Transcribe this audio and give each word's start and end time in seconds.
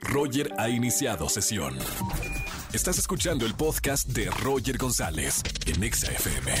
Roger 0.00 0.52
ha 0.58 0.68
iniciado 0.68 1.28
sesión. 1.28 1.78
Estás 2.72 2.98
escuchando 2.98 3.46
el 3.46 3.54
podcast 3.54 4.08
de 4.08 4.30
Roger 4.30 4.78
González 4.78 5.42
en 5.66 5.82
Exa 5.82 6.12
FM. 6.12 6.52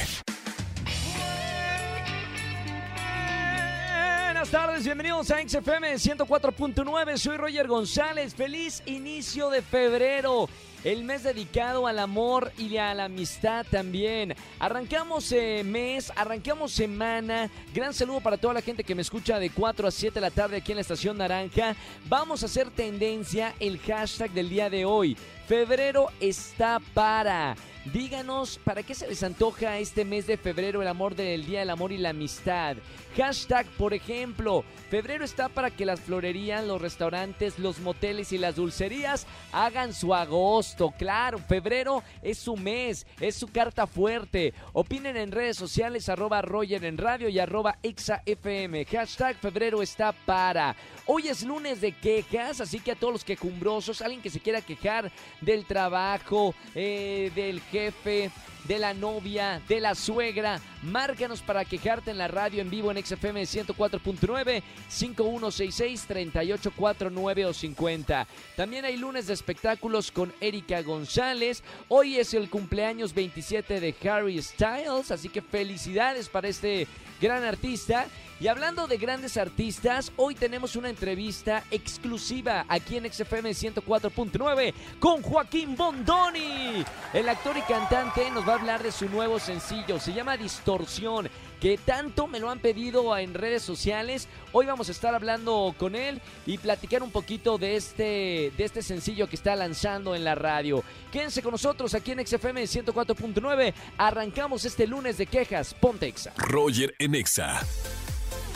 Buenas 4.26 4.50
tardes, 4.50 4.84
bienvenidos 4.84 5.30
a 5.30 5.36
XFM 5.46 5.94
104.9. 5.94 7.18
Soy 7.18 7.36
Roger 7.36 7.68
González. 7.68 8.34
Feliz 8.34 8.82
inicio 8.86 9.50
de 9.50 9.62
febrero. 9.62 10.48
El 10.82 11.04
mes 11.04 11.22
dedicado 11.22 11.86
al 11.86 11.98
amor 11.98 12.52
y 12.56 12.78
a 12.78 12.94
la 12.94 13.04
amistad 13.04 13.66
también. 13.70 14.34
Arrancamos 14.58 15.30
eh, 15.30 15.62
mes, 15.62 16.10
arrancamos 16.16 16.72
semana. 16.72 17.50
Gran 17.74 17.92
saludo 17.92 18.20
para 18.20 18.38
toda 18.38 18.54
la 18.54 18.62
gente 18.62 18.82
que 18.82 18.94
me 18.94 19.02
escucha 19.02 19.38
de 19.38 19.50
4 19.50 19.86
a 19.86 19.90
7 19.90 20.14
de 20.14 20.20
la 20.22 20.30
tarde 20.30 20.56
aquí 20.56 20.72
en 20.72 20.76
la 20.76 20.82
Estación 20.82 21.18
Naranja. 21.18 21.76
Vamos 22.08 22.42
a 22.42 22.46
hacer 22.46 22.70
tendencia 22.70 23.54
el 23.60 23.78
hashtag 23.78 24.30
del 24.30 24.48
día 24.48 24.70
de 24.70 24.86
hoy. 24.86 25.18
Febrero 25.46 26.08
está 26.18 26.80
para. 26.94 27.56
Díganos 27.92 28.58
para 28.62 28.82
qué 28.82 28.94
se 28.94 29.08
les 29.08 29.22
antoja 29.22 29.78
este 29.78 30.04
mes 30.04 30.26
de 30.26 30.36
febrero 30.36 30.82
el 30.82 30.88
amor 30.88 31.16
del 31.16 31.46
Día 31.46 31.60
del 31.60 31.70
Amor 31.70 31.92
y 31.92 31.98
la 31.98 32.10
Amistad. 32.10 32.76
Hashtag, 33.16 33.66
por 33.78 33.94
ejemplo, 33.94 34.64
febrero 34.90 35.24
está 35.24 35.48
para 35.48 35.70
que 35.70 35.86
las 35.86 35.98
florerías, 35.98 36.64
los 36.64 36.80
restaurantes, 36.80 37.58
los 37.58 37.80
moteles 37.80 38.32
y 38.32 38.38
las 38.38 38.56
dulcerías 38.56 39.26
hagan 39.50 39.94
su 39.94 40.14
agosto. 40.14 40.69
Claro, 40.98 41.38
febrero 41.38 42.02
es 42.22 42.38
su 42.38 42.56
mes, 42.56 43.06
es 43.20 43.34
su 43.34 43.48
carta 43.48 43.86
fuerte. 43.86 44.54
Opinen 44.72 45.16
en 45.16 45.32
redes 45.32 45.56
sociales 45.56 46.08
arroba 46.08 46.42
Roger 46.42 46.84
en 46.84 46.96
radio 46.96 47.28
y 47.28 47.38
arroba 47.38 47.78
FM. 47.82 48.84
Hashtag 48.84 49.36
febrero 49.36 49.82
está 49.82 50.12
para. 50.12 50.76
Hoy 51.06 51.28
es 51.28 51.42
lunes 51.42 51.80
de 51.80 51.92
quejas, 51.92 52.60
así 52.60 52.80
que 52.80 52.92
a 52.92 52.94
todos 52.94 53.12
los 53.12 53.24
quejumbrosos, 53.24 54.00
alguien 54.00 54.22
que 54.22 54.30
se 54.30 54.40
quiera 54.40 54.60
quejar 54.60 55.10
del 55.40 55.64
trabajo, 55.66 56.54
eh, 56.74 57.32
del 57.34 57.60
jefe, 57.60 58.30
de 58.64 58.78
la 58.78 58.94
novia, 58.94 59.60
de 59.68 59.80
la 59.80 59.94
suegra. 59.94 60.60
Márcanos 60.82 61.42
para 61.42 61.64
quejarte 61.64 62.10
en 62.10 62.18
la 62.18 62.28
radio 62.28 62.60
en 62.62 62.70
vivo 62.70 62.90
en 62.90 63.04
XFM 63.04 63.42
104.9, 63.42 64.62
5166-3849 64.90 67.46
o 67.46 67.52
50. 67.52 68.26
También 68.56 68.84
hay 68.84 68.96
lunes 68.96 69.26
de 69.26 69.34
espectáculos 69.34 70.10
con 70.10 70.32
Erika 70.40 70.80
González. 70.82 71.62
Hoy 71.88 72.16
es 72.16 72.32
el 72.34 72.50
cumpleaños 72.50 73.14
27 73.14 73.80
de 73.80 73.94
Harry 74.08 74.42
Styles, 74.42 75.10
así 75.10 75.28
que 75.28 75.42
felicidades 75.42 76.28
para 76.28 76.48
este 76.48 76.86
gran 77.20 77.44
artista. 77.44 78.06
Y 78.40 78.48
hablando 78.48 78.86
de 78.86 78.96
grandes 78.96 79.36
artistas, 79.36 80.12
hoy 80.16 80.34
tenemos 80.34 80.74
una 80.74 80.88
entrevista 80.88 81.62
exclusiva 81.70 82.64
aquí 82.68 82.96
en 82.96 83.12
XFM 83.12 83.50
104.9 83.50 84.72
con 84.98 85.20
Joaquín 85.20 85.76
Bondoni. 85.76 86.82
El 87.12 87.28
actor 87.28 87.58
y 87.58 87.60
cantante 87.60 88.30
nos 88.30 88.48
va 88.48 88.54
a 88.54 88.56
hablar 88.56 88.82
de 88.82 88.92
su 88.92 89.10
nuevo 89.10 89.38
sencillo, 89.38 90.00
se 90.00 90.14
llama 90.14 90.38
Distorsión, 90.38 91.28
que 91.60 91.76
tanto 91.76 92.28
me 92.28 92.40
lo 92.40 92.48
han 92.48 92.60
pedido 92.60 93.14
en 93.18 93.34
redes 93.34 93.62
sociales. 93.62 94.26
Hoy 94.52 94.64
vamos 94.64 94.88
a 94.88 94.92
estar 94.92 95.14
hablando 95.14 95.74
con 95.76 95.94
él 95.94 96.22
y 96.46 96.56
platicar 96.56 97.02
un 97.02 97.10
poquito 97.10 97.58
de 97.58 97.76
este, 97.76 98.54
de 98.56 98.64
este 98.64 98.80
sencillo 98.80 99.28
que 99.28 99.36
está 99.36 99.54
lanzando 99.54 100.14
en 100.14 100.24
la 100.24 100.34
radio. 100.34 100.82
Quédense 101.12 101.42
con 101.42 101.52
nosotros 101.52 101.92
aquí 101.92 102.12
en 102.12 102.26
XFM 102.26 102.62
104.9. 102.62 103.74
Arrancamos 103.98 104.64
este 104.64 104.86
lunes 104.86 105.18
de 105.18 105.26
quejas. 105.26 105.74
Pontexa. 105.74 106.32
Roger 106.38 106.94
en 106.98 107.16
Exa. 107.16 107.60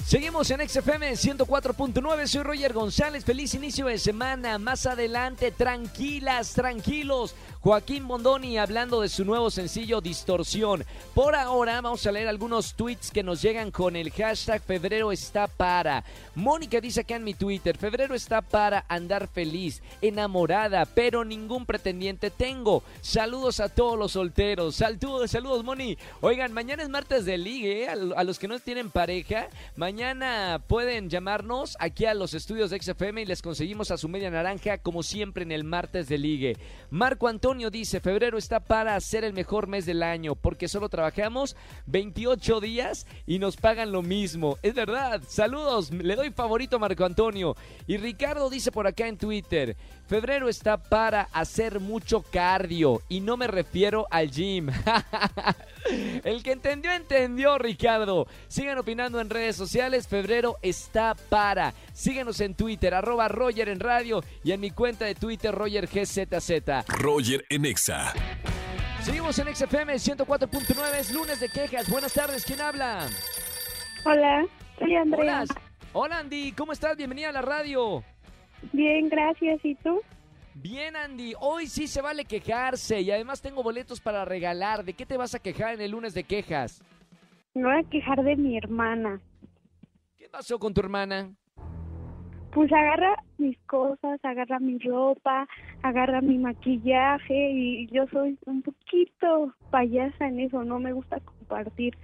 Seguimos 0.07 0.51
en 0.51 0.69
XFM 0.69 1.13
104.9, 1.13 2.27
soy 2.27 2.43
Roger 2.43 2.75
González, 2.75 3.25
feliz 3.25 3.55
inicio 3.55 3.87
de 3.87 3.99
semana, 3.99 4.59
más 4.59 4.85
adelante, 4.85 5.51
tranquilas, 5.51 6.53
tranquilos, 6.53 7.35
Joaquín 7.65 8.07
Bondoni 8.07 8.59
hablando 8.59 9.01
de 9.01 9.09
su 9.09 9.25
nuevo 9.25 9.51
sencillo 9.51 10.03
Distorsión. 10.03 10.85
Por 11.15 11.35
ahora 11.35 11.81
vamos 11.81 12.07
a 12.07 12.13
leer 12.13 12.29
algunos 12.29 12.75
tweets 12.75 13.11
que 13.11 13.23
nos 13.23 13.41
llegan 13.41 13.71
con 13.71 13.97
el 13.97 14.11
hashtag 14.11 14.61
Febrero 14.61 15.11
está 15.11 15.47
para. 15.47 16.05
Mónica 16.35 16.79
dice 16.79 17.01
acá 17.01 17.17
en 17.17 17.25
mi 17.25 17.33
Twitter, 17.33 17.79
Febrero 17.79 18.15
está 18.15 18.43
para 18.43 18.85
andar 18.87 19.29
feliz, 19.29 19.83
enamorada, 20.03 20.85
pero 20.85 21.25
ningún 21.25 21.65
pretendiente 21.65 22.29
tengo. 22.29 22.83
Saludos 23.01 23.61
a 23.61 23.71
todos 23.71 23.99
los 23.99 24.13
solteros, 24.13 24.77
saludos, 24.77 25.31
saludos 25.31 25.65
Moni. 25.65 25.97
Oigan, 26.21 26.53
mañana 26.53 26.83
es 26.83 26.91
martes 26.91 27.25
de 27.25 27.39
ligue, 27.39 27.85
¿eh? 27.85 27.89
a 27.89 28.25
los 28.25 28.39
que 28.39 28.47
no 28.47 28.59
tienen 28.59 28.91
pareja, 28.91 29.49
Mañana 29.77 30.61
pueden 30.67 31.09
llamarnos 31.09 31.79
aquí 31.81 32.05
a 32.05 32.13
los 32.13 32.35
estudios 32.35 32.69
de 32.69 32.83
XFM 32.83 33.23
y 33.23 33.25
les 33.25 33.41
conseguimos 33.41 33.91
a 33.91 33.97
su 33.97 34.11
media 34.11 34.31
naranja 34.31 34.77
como 34.77 35.03
siempre 35.03 35.45
en 35.45 35.53
el 35.53 35.65
martes 35.65 36.09
de 36.09 36.19
ligue. 36.19 36.57
Marco 36.91 37.27
Antonio 37.27 37.54
dice, 37.55 38.01
febrero 38.01 38.37
está 38.37 38.61
para 38.61 39.01
ser 39.01 39.23
el 39.25 39.33
mejor 39.33 39.69
mes 39.69 39.87
del 39.87 40.03
año 40.03 40.35
porque 40.35 40.67
solo 40.67 40.89
trabajamos 40.89 41.57
28 41.87 42.61
días 42.61 43.07
y 43.27 43.39
nos 43.39 43.57
pagan 43.57 43.93
lo 43.93 44.03
mismo. 44.03 44.59
Es 44.63 44.75
verdad, 44.75 45.23
saludos, 45.29 45.93
le 45.93 46.17
doy 46.17 46.31
favorito 46.31 46.77
a 46.77 46.79
Marco 46.81 47.05
Antonio. 47.05 47.57
Y 47.87 47.97
Ricardo 47.97 48.51
dice 48.51 48.73
por 48.73 48.87
acá 48.87 49.07
en 49.07 49.19
Twitter, 49.19 49.77
febrero 50.15 50.49
está 50.49 50.77
para 50.77 51.23
hacer 51.33 51.81
mucho 51.81 52.23
cardio 52.23 53.03
y 53.09 53.19
no 53.19 53.37
me 53.37 53.49
refiero 53.49 54.07
al 54.13 54.31
gym. 54.31 54.69
el 56.23 56.41
que 56.45 56.53
entendió, 56.53 56.93
entendió, 56.93 57.59
Ricardo. 57.59 58.29
Sigan 58.47 58.79
opinando 58.79 59.21
en 59.21 59.29
redes 59.29 59.57
sociales 59.57 60.07
febrero 60.07 60.57
está 60.63 61.17
para. 61.17 61.75
Síguenos 61.93 62.41
en 62.41 62.55
Twitter, 62.55 62.95
arroba 62.95 63.27
Roger 63.27 63.69
en 63.69 63.81
radio 63.81 64.23
y 64.45 64.53
en 64.53 64.61
mi 64.61 64.71
cuenta 64.71 65.05
de 65.05 65.17
Twitter, 65.17 65.53
Roger 65.53 65.89
GZZ. 65.89 66.87
Roger 66.87 67.45
en 67.49 67.65
Exa. 67.65 68.13
Seguimos 69.03 69.37
en 69.41 69.53
XFM 69.53 69.95
104.9, 69.95 70.95
es 70.97 71.13
lunes 71.13 71.41
de 71.41 71.49
quejas. 71.49 71.91
Buenas 71.91 72.13
tardes, 72.13 72.45
¿quién 72.45 72.61
habla? 72.61 73.09
Hola, 74.05 74.47
soy 74.79 74.95
Andrea. 74.95 75.45
Hola, 75.93 76.19
Andy, 76.19 76.53
¿cómo 76.53 76.73
estás? 76.73 76.97
Bienvenida 76.97 77.31
a 77.31 77.33
la 77.33 77.43
radio. 77.43 78.05
Bien, 78.73 79.09
gracias, 79.09 79.65
¿y 79.65 79.75
tú? 79.77 80.01
Bien, 80.55 80.97
Andy, 80.97 81.35
hoy 81.41 81.67
sí 81.67 81.87
se 81.87 82.01
vale 82.01 82.25
quejarse 82.25 83.01
y 83.01 83.11
además 83.11 83.43
tengo 83.43 83.63
boletos 83.63 84.01
para 84.01 84.25
regalar. 84.25 84.85
¿De 84.85 84.95
qué 84.95 85.05
te 85.05 85.17
vas 85.17 85.35
a 85.35 85.41
quejar 85.41 85.75
en 85.75 85.81
el 85.81 85.91
lunes 85.91 86.15
de 86.15 86.25
quejas? 86.25 86.83
Me 87.55 87.65
voy 87.65 87.81
a 87.81 87.91
quejar 87.91 88.23
de 88.23 88.37
mi 88.37 88.57
hermana 88.57 89.21
pasó 90.35 90.59
con 90.59 90.75
tu 90.75 90.81
hermana? 90.81 91.31
Pues 92.53 92.73
agarra 92.73 93.15
mis 93.39 93.57
cosas, 93.67 94.19
agarra 94.25 94.59
mi 94.59 94.79
ropa, 94.79 95.47
agarra 95.83 96.21
mi 96.21 96.39
maquillaje 96.39 97.51
y 97.53 97.87
yo 97.87 98.05
soy 98.09 98.37
un 98.47 98.63
poquito 98.63 99.55
payasa 99.71 100.27
en 100.27 100.41
eso, 100.41 100.65
no 100.65 100.81
me 100.81 100.93
gusta 100.93 101.21
compartir. 101.21 101.97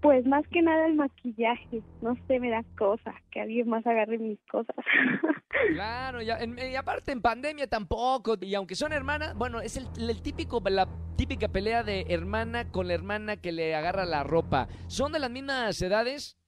Pues 0.00 0.24
más 0.26 0.46
que 0.48 0.62
nada 0.62 0.86
el 0.86 0.94
maquillaje, 0.94 1.82
no 2.02 2.14
sé, 2.26 2.38
me 2.38 2.50
da 2.50 2.62
cosa 2.76 3.12
que 3.32 3.40
alguien 3.40 3.68
más 3.68 3.84
agarre 3.86 4.18
mis 4.18 4.38
cosas. 4.50 4.76
Claro, 5.74 6.22
y 6.22 6.30
aparte 6.76 7.10
en 7.10 7.20
pandemia 7.20 7.66
tampoco, 7.66 8.36
y 8.40 8.54
aunque 8.54 8.76
son 8.76 8.92
hermanas, 8.92 9.34
bueno, 9.36 9.60
es 9.60 9.76
el, 9.76 9.86
el, 10.08 10.22
típico, 10.22 10.62
la 10.68 10.86
típica 11.16 11.48
pelea 11.48 11.82
de 11.82 12.06
hermana 12.08 12.70
con 12.70 12.86
la 12.86 12.94
hermana 12.94 13.38
que 13.38 13.50
le 13.50 13.74
agarra 13.74 14.04
la 14.04 14.22
ropa. 14.22 14.68
¿Son 14.86 15.10
de 15.10 15.18
las 15.18 15.30
mismas 15.30 15.82
edades? 15.82 16.38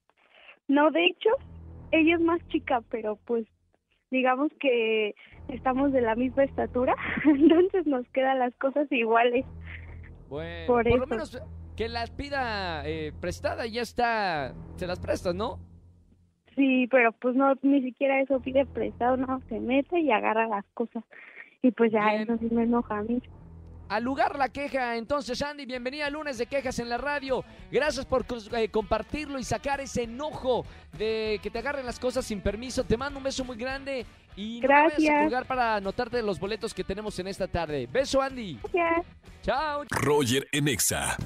No, 0.68 0.92
de 0.92 1.06
hecho, 1.06 1.30
ella 1.90 2.14
es 2.14 2.20
más 2.20 2.40
chica, 2.48 2.82
pero 2.88 3.18
pues 3.24 3.46
digamos 4.10 4.50
que 4.60 5.14
estamos 5.48 5.92
de 5.92 6.00
la 6.00 6.14
misma 6.14 6.44
estatura, 6.44 6.94
entonces 7.24 7.86
nos 7.86 8.06
quedan 8.08 8.38
las 8.38 8.54
cosas 8.56 8.90
iguales. 8.92 9.44
Bueno, 10.28 10.66
por, 10.68 10.86
lo 10.88 11.06
menos 11.06 11.42
que 11.80 11.88
las 11.88 12.10
pida 12.10 12.86
eh, 12.86 13.10
prestada 13.22 13.66
y 13.66 13.70
ya 13.70 13.80
está, 13.80 14.52
se 14.76 14.86
las 14.86 15.00
prestas, 15.00 15.34
¿no? 15.34 15.58
Sí, 16.54 16.86
pero 16.90 17.10
pues 17.12 17.34
no, 17.34 17.54
ni 17.62 17.80
siquiera 17.80 18.20
eso 18.20 18.38
pide 18.38 18.66
prestado, 18.66 19.16
no, 19.16 19.40
se 19.48 19.58
mete 19.60 19.98
y 19.98 20.10
agarra 20.10 20.46
las 20.46 20.66
cosas. 20.74 21.02
Y 21.62 21.70
pues 21.70 21.90
ya 21.90 22.16
eso 22.16 22.36
sí 22.36 22.50
me 22.50 22.64
enoja 22.64 22.98
a 22.98 23.02
mí 23.02 23.22
al 23.88 24.04
lugar 24.04 24.36
la 24.38 24.50
queja. 24.50 24.96
Entonces, 24.96 25.42
Andy, 25.42 25.66
bienvenida 25.66 26.06
a 26.06 26.10
lunes 26.10 26.38
de 26.38 26.46
quejas 26.46 26.78
en 26.78 26.88
la 26.88 26.96
radio. 26.98 27.44
Gracias 27.72 28.06
por 28.06 28.24
eh, 28.52 28.68
compartirlo 28.68 29.38
y 29.38 29.42
sacar 29.42 29.80
ese 29.80 30.04
enojo 30.04 30.64
de 30.96 31.40
que 31.42 31.50
te 31.50 31.58
agarren 31.58 31.84
las 31.84 31.98
cosas 31.98 32.24
sin 32.24 32.40
permiso. 32.40 32.84
Te 32.84 32.96
mando 32.96 33.18
un 33.18 33.24
beso 33.24 33.42
muy 33.42 33.56
grande 33.56 34.06
y 34.36 34.60
no 34.60 34.68
Gracias. 34.68 35.10
a 35.10 35.22
colgar 35.22 35.44
para 35.46 35.76
anotarte 35.76 36.22
los 36.22 36.38
boletos 36.38 36.72
que 36.72 36.84
tenemos 36.84 37.18
en 37.18 37.26
esta 37.26 37.48
tarde. 37.48 37.88
Beso, 37.90 38.22
Andy. 38.22 38.60
Gracias. 38.72 39.06
Chao. 39.42 39.82
Roger 39.90 40.46
Enexa. 40.52 41.16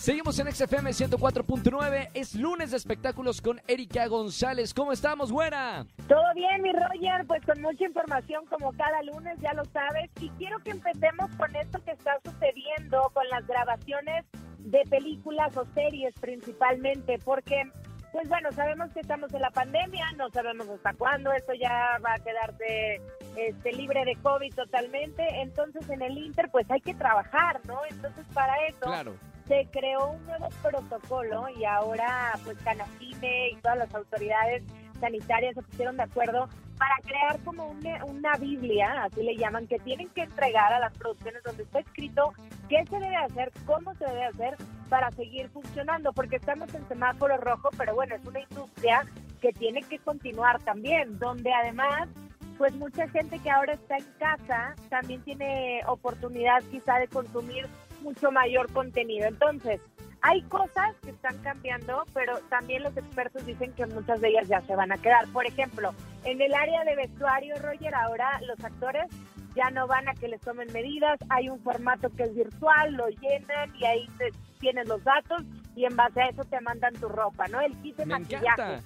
Seguimos 0.00 0.38
en 0.38 0.50
XFM 0.50 0.92
104.9. 0.92 2.08
Es 2.14 2.34
lunes 2.34 2.70
de 2.70 2.78
espectáculos 2.78 3.42
con 3.42 3.60
Erika 3.66 4.06
González. 4.06 4.72
¿Cómo 4.72 4.92
estamos, 4.92 5.30
buena? 5.30 5.86
Todo 6.08 6.24
bien, 6.34 6.62
mi 6.62 6.72
Roger. 6.72 7.26
Pues 7.26 7.44
con 7.44 7.60
mucha 7.60 7.84
información 7.84 8.46
como 8.46 8.72
cada 8.72 9.02
lunes, 9.02 9.36
ya 9.42 9.52
lo 9.52 9.62
sabes. 9.66 10.10
Y 10.18 10.30
quiero 10.38 10.58
que 10.60 10.70
empecemos 10.70 11.30
con 11.36 11.54
esto 11.54 11.84
que 11.84 11.90
está 11.90 12.12
sucediendo 12.24 13.10
con 13.12 13.28
las 13.28 13.46
grabaciones 13.46 14.24
de 14.60 14.80
películas 14.88 15.54
o 15.58 15.66
series 15.74 16.14
principalmente, 16.18 17.18
porque 17.22 17.70
pues 18.10 18.26
bueno, 18.26 18.50
sabemos 18.52 18.90
que 18.92 19.00
estamos 19.00 19.32
en 19.34 19.42
la 19.42 19.50
pandemia, 19.50 20.12
no 20.16 20.30
sabemos 20.30 20.68
hasta 20.68 20.94
cuándo, 20.94 21.30
esto 21.32 21.52
ya 21.52 21.98
va 22.04 22.14
a 22.14 22.18
quedarse 22.18 23.00
este, 23.36 23.72
libre 23.72 24.04
de 24.04 24.16
COVID 24.16 24.52
totalmente, 24.54 25.22
entonces 25.42 25.88
en 25.90 26.02
el 26.02 26.18
Inter 26.18 26.48
pues 26.50 26.68
hay 26.70 26.80
que 26.80 26.94
trabajar, 26.94 27.60
¿no? 27.66 27.78
Entonces 27.88 28.26
para 28.34 28.54
eso 28.66 29.14
se 29.50 29.66
creó 29.72 30.12
un 30.12 30.24
nuevo 30.26 30.48
protocolo 30.62 31.48
y 31.58 31.64
ahora 31.64 32.38
pues 32.44 32.56
Canacine 32.58 33.50
y 33.50 33.56
todas 33.56 33.78
las 33.78 33.92
autoridades 33.92 34.62
sanitarias 35.00 35.56
se 35.56 35.62
pusieron 35.62 35.96
de 35.96 36.04
acuerdo 36.04 36.48
para 36.78 36.94
crear 37.02 37.40
como 37.40 37.66
una, 37.66 38.04
una, 38.04 38.36
Biblia, 38.36 39.02
así 39.02 39.24
le 39.24 39.36
llaman, 39.36 39.66
que 39.66 39.80
tienen 39.80 40.08
que 40.10 40.22
entregar 40.22 40.72
a 40.72 40.78
las 40.78 40.96
producciones 40.96 41.42
donde 41.42 41.64
está 41.64 41.80
escrito 41.80 42.32
qué 42.68 42.84
se 42.88 43.00
debe 43.00 43.16
hacer, 43.16 43.50
cómo 43.66 43.92
se 43.96 44.04
debe 44.04 44.26
hacer 44.26 44.56
para 44.88 45.10
seguir 45.10 45.50
funcionando, 45.50 46.12
porque 46.12 46.36
estamos 46.36 46.72
en 46.72 46.86
semáforo 46.86 47.36
rojo, 47.36 47.70
pero 47.76 47.96
bueno, 47.96 48.14
es 48.14 48.24
una 48.24 48.40
industria 48.40 49.04
que 49.40 49.52
tiene 49.52 49.82
que 49.82 49.98
continuar 49.98 50.62
también, 50.62 51.18
donde 51.18 51.52
además, 51.52 52.08
pues 52.56 52.72
mucha 52.76 53.08
gente 53.08 53.40
que 53.40 53.50
ahora 53.50 53.72
está 53.72 53.96
en 53.96 54.06
casa 54.20 54.76
también 54.90 55.22
tiene 55.22 55.80
oportunidad 55.88 56.62
quizá 56.70 56.98
de 56.98 57.08
consumir 57.08 57.66
mucho 58.02 58.30
mayor 58.30 58.72
contenido. 58.72 59.26
Entonces, 59.26 59.80
hay 60.22 60.42
cosas 60.42 60.94
que 61.02 61.10
están 61.10 61.38
cambiando, 61.38 62.04
pero 62.12 62.38
también 62.50 62.82
los 62.82 62.96
expertos 62.96 63.44
dicen 63.46 63.72
que 63.72 63.86
muchas 63.86 64.20
de 64.20 64.28
ellas 64.28 64.48
ya 64.48 64.60
se 64.62 64.76
van 64.76 64.92
a 64.92 64.98
quedar. 64.98 65.26
Por 65.28 65.46
ejemplo, 65.46 65.94
en 66.24 66.40
el 66.42 66.52
área 66.52 66.84
de 66.84 66.96
vestuario, 66.96 67.54
Roger, 67.56 67.94
ahora 67.94 68.40
los 68.46 68.62
actores 68.62 69.06
ya 69.54 69.70
no 69.70 69.86
van 69.86 70.08
a 70.08 70.14
que 70.14 70.28
les 70.28 70.40
tomen 70.40 70.72
medidas, 70.72 71.18
hay 71.28 71.48
un 71.48 71.60
formato 71.60 72.10
que 72.10 72.24
es 72.24 72.34
virtual, 72.34 72.92
lo 72.94 73.08
llenan 73.08 73.74
y 73.76 73.84
ahí 73.84 74.06
te, 74.18 74.30
tienes 74.58 74.86
los 74.86 75.02
datos 75.02 75.42
y 75.74 75.86
en 75.86 75.96
base 75.96 76.20
a 76.20 76.28
eso 76.28 76.44
te 76.44 76.60
mandan 76.60 76.94
tu 76.94 77.08
ropa, 77.08 77.48
¿no? 77.48 77.60
El 77.60 77.74
kit 77.78 77.96
de 77.96 78.06
maquillaje. 78.06 78.82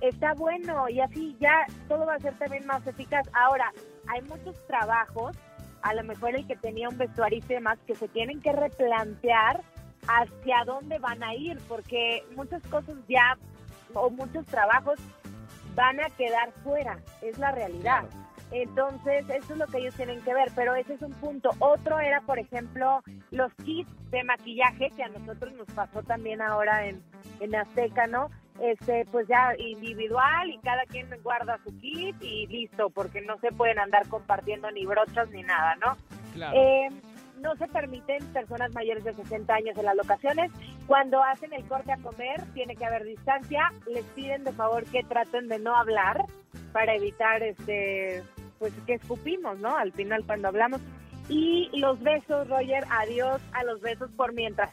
Está 0.00 0.34
bueno 0.34 0.88
y 0.90 1.00
así 1.00 1.36
ya 1.40 1.66
todo 1.88 2.04
va 2.04 2.14
a 2.14 2.18
ser 2.18 2.36
también 2.38 2.66
más 2.66 2.86
eficaz. 2.86 3.26
Ahora, 3.32 3.72
hay 4.08 4.20
muchos 4.22 4.54
trabajos, 4.66 5.34
a 5.86 5.94
lo 5.94 6.02
mejor 6.02 6.34
el 6.34 6.46
que 6.48 6.56
tenía 6.56 6.88
un 6.88 6.98
vestuarista 6.98 7.52
y 7.52 7.56
demás, 7.56 7.78
que 7.86 7.94
se 7.94 8.08
tienen 8.08 8.40
que 8.40 8.52
replantear 8.52 9.62
hacia 10.08 10.64
dónde 10.64 10.98
van 10.98 11.22
a 11.22 11.32
ir, 11.34 11.58
porque 11.68 12.24
muchas 12.34 12.60
cosas 12.66 12.96
ya 13.08 13.38
o 13.94 14.10
muchos 14.10 14.44
trabajos 14.46 14.98
van 15.76 16.00
a 16.00 16.10
quedar 16.10 16.50
fuera, 16.64 16.98
es 17.22 17.38
la 17.38 17.52
realidad. 17.52 18.04
Entonces, 18.50 19.28
eso 19.28 19.52
es 19.52 19.58
lo 19.58 19.66
que 19.66 19.78
ellos 19.78 19.94
tienen 19.94 20.20
que 20.22 20.34
ver, 20.34 20.50
pero 20.56 20.74
ese 20.74 20.94
es 20.94 21.02
un 21.02 21.12
punto. 21.12 21.50
Otro 21.60 22.00
era, 22.00 22.20
por 22.20 22.40
ejemplo, 22.40 23.02
los 23.30 23.52
kits 23.64 23.90
de 24.10 24.24
maquillaje, 24.24 24.90
que 24.90 25.04
a 25.04 25.08
nosotros 25.08 25.52
nos 25.54 25.68
pasó 25.68 26.02
también 26.02 26.42
ahora 26.42 26.86
en, 26.86 27.00
en 27.38 27.54
Azteca, 27.54 28.08
¿no? 28.08 28.30
Este, 28.60 29.04
pues 29.12 29.28
ya 29.28 29.54
individual 29.58 30.50
y 30.50 30.58
cada 30.58 30.84
quien 30.86 31.08
guarda 31.22 31.58
su 31.62 31.76
kit 31.78 32.16
y 32.22 32.46
listo, 32.46 32.88
porque 32.90 33.20
no 33.20 33.38
se 33.38 33.52
pueden 33.52 33.78
andar 33.78 34.08
compartiendo 34.08 34.70
ni 34.70 34.86
brochas 34.86 35.28
ni 35.30 35.42
nada, 35.42 35.76
¿no? 35.76 35.96
Claro. 36.32 36.56
Eh, 36.56 36.88
no 37.40 37.54
se 37.56 37.68
permiten 37.68 38.24
personas 38.32 38.72
mayores 38.74 39.04
de 39.04 39.12
60 39.12 39.54
años 39.54 39.76
en 39.76 39.84
las 39.84 39.96
locaciones. 39.96 40.50
Cuando 40.86 41.22
hacen 41.22 41.52
el 41.52 41.64
corte 41.64 41.92
a 41.92 41.98
comer, 41.98 42.42
tiene 42.54 42.76
que 42.76 42.84
haber 42.84 43.04
distancia. 43.04 43.72
Les 43.86 44.04
piden 44.06 44.44
de 44.44 44.52
favor 44.52 44.84
que 44.84 45.02
traten 45.02 45.48
de 45.48 45.58
no 45.58 45.76
hablar 45.76 46.24
para 46.72 46.94
evitar 46.94 47.42
este 47.42 48.22
pues 48.58 48.72
que 48.86 48.94
escupimos, 48.94 49.58
¿no? 49.58 49.76
Al 49.76 49.92
final 49.92 50.24
cuando 50.24 50.48
hablamos. 50.48 50.80
Y 51.28 51.68
los 51.74 52.00
besos, 52.02 52.48
Roger, 52.48 52.84
adiós 52.90 53.42
a 53.52 53.64
los 53.64 53.80
besos 53.80 54.10
por 54.12 54.32
mientras. 54.32 54.70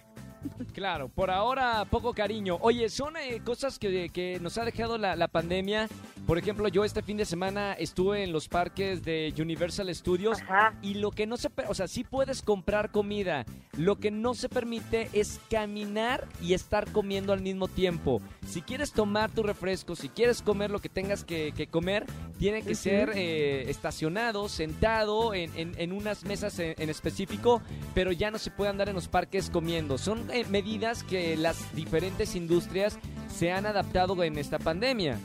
Claro, 0.73 1.09
por 1.09 1.29
ahora 1.29 1.85
poco 1.85 2.13
cariño. 2.13 2.57
Oye, 2.61 2.89
son 2.89 3.15
eh, 3.17 3.41
cosas 3.43 3.79
que, 3.79 4.09
que, 4.09 4.39
nos 4.39 4.57
ha 4.57 4.65
dejado 4.65 4.97
la, 4.97 5.15
la 5.15 5.27
pandemia 5.27 5.87
por 6.25 6.37
ejemplo, 6.37 6.69
yo 6.69 6.85
este 6.85 7.01
fin 7.01 7.17
de 7.17 7.25
semana 7.25 7.73
estuve 7.73 8.23
en 8.23 8.31
los 8.31 8.47
parques 8.47 9.03
de 9.03 9.33
Universal 9.37 9.93
Studios 9.93 10.37
y 10.81 10.93
lo 10.93 11.11
que 11.11 11.27
no 11.27 11.35
se, 11.35 11.49
o 11.67 11.73
sea, 11.73 11.89
sí 11.89 12.05
puedes 12.05 12.41
comprar 12.41 12.91
comida, 12.91 13.45
lo 13.77 13.97
que 13.97 14.09
no 14.09 14.33
se 14.33 14.47
permite 14.47 15.09
es 15.11 15.41
caminar 15.49 16.25
y 16.41 16.53
estar 16.53 16.89
comiendo 16.91 17.33
al 17.33 17.41
mismo 17.41 17.67
tiempo. 17.67 18.21
Si 18.47 18.61
quieres 18.61 18.93
tomar 18.93 19.31
tu 19.31 19.43
refresco, 19.43 19.97
si 19.97 20.07
quieres 20.07 20.41
comer 20.41 20.71
lo 20.71 20.79
que 20.79 20.87
tengas 20.87 21.25
que, 21.25 21.67
comer, 21.69 22.05
tiene 22.39 22.61
que 22.61 22.75
ser 22.75 23.11
eh, 23.15 23.69
estacionado, 23.69 24.47
sentado 24.47 25.33
en, 25.33 25.91
unas 25.91 26.23
mesas 26.23 26.57
en, 26.57 26.89
específico, 26.89 27.61
pero 27.93 28.13
ya 28.13 28.31
no 28.31 28.37
se 28.37 28.49
puede 28.49 28.69
andar 28.69 28.87
en 28.87 28.95
los 28.95 29.09
parques 29.09 29.49
comiendo. 29.49 29.97
Son 29.97 30.31
eh, 30.33 30.45
medidas 30.49 31.03
que 31.03 31.37
las 31.37 31.75
diferentes 31.75 32.35
industrias 32.35 32.97
se 33.29 33.51
han 33.51 33.65
adaptado 33.65 34.23
en 34.23 34.37
esta 34.37 34.57
pandemia. 34.57 35.19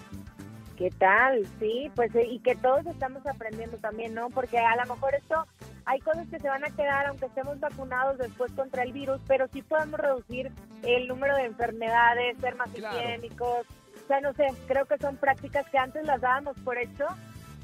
¿Qué 0.76 0.90
tal? 0.90 1.44
Sí, 1.58 1.90
pues 1.96 2.14
eh, 2.14 2.26
y 2.30 2.38
que 2.38 2.54
todos 2.54 2.86
estamos 2.86 3.26
aprendiendo 3.26 3.78
también, 3.78 4.14
¿no? 4.14 4.28
Porque 4.30 4.58
a 4.58 4.76
lo 4.76 4.94
mejor 4.94 5.14
esto, 5.14 5.46
hay 5.86 5.98
cosas 6.00 6.28
que 6.28 6.38
se 6.38 6.48
van 6.48 6.64
a 6.64 6.70
quedar 6.70 7.06
aunque 7.06 7.26
estemos 7.26 7.58
vacunados 7.58 8.18
después 8.18 8.52
contra 8.52 8.84
el 8.84 8.92
virus, 8.92 9.18
pero 9.26 9.48
sí 9.52 9.62
podemos 9.62 9.98
reducir 9.98 10.52
el 10.82 11.08
número 11.08 11.34
de 11.36 11.46
enfermedades, 11.46 12.38
ser 12.38 12.54
más 12.54 12.68
higiénicos. 12.76 13.66
O 14.04 14.06
sea, 14.06 14.20
no 14.20 14.32
sé, 14.34 14.46
creo 14.66 14.86
que 14.86 14.98
son 14.98 15.16
prácticas 15.16 15.68
que 15.68 15.78
antes 15.78 16.04
las 16.04 16.20
dábamos 16.20 16.56
por 16.60 16.78
hecho 16.78 17.06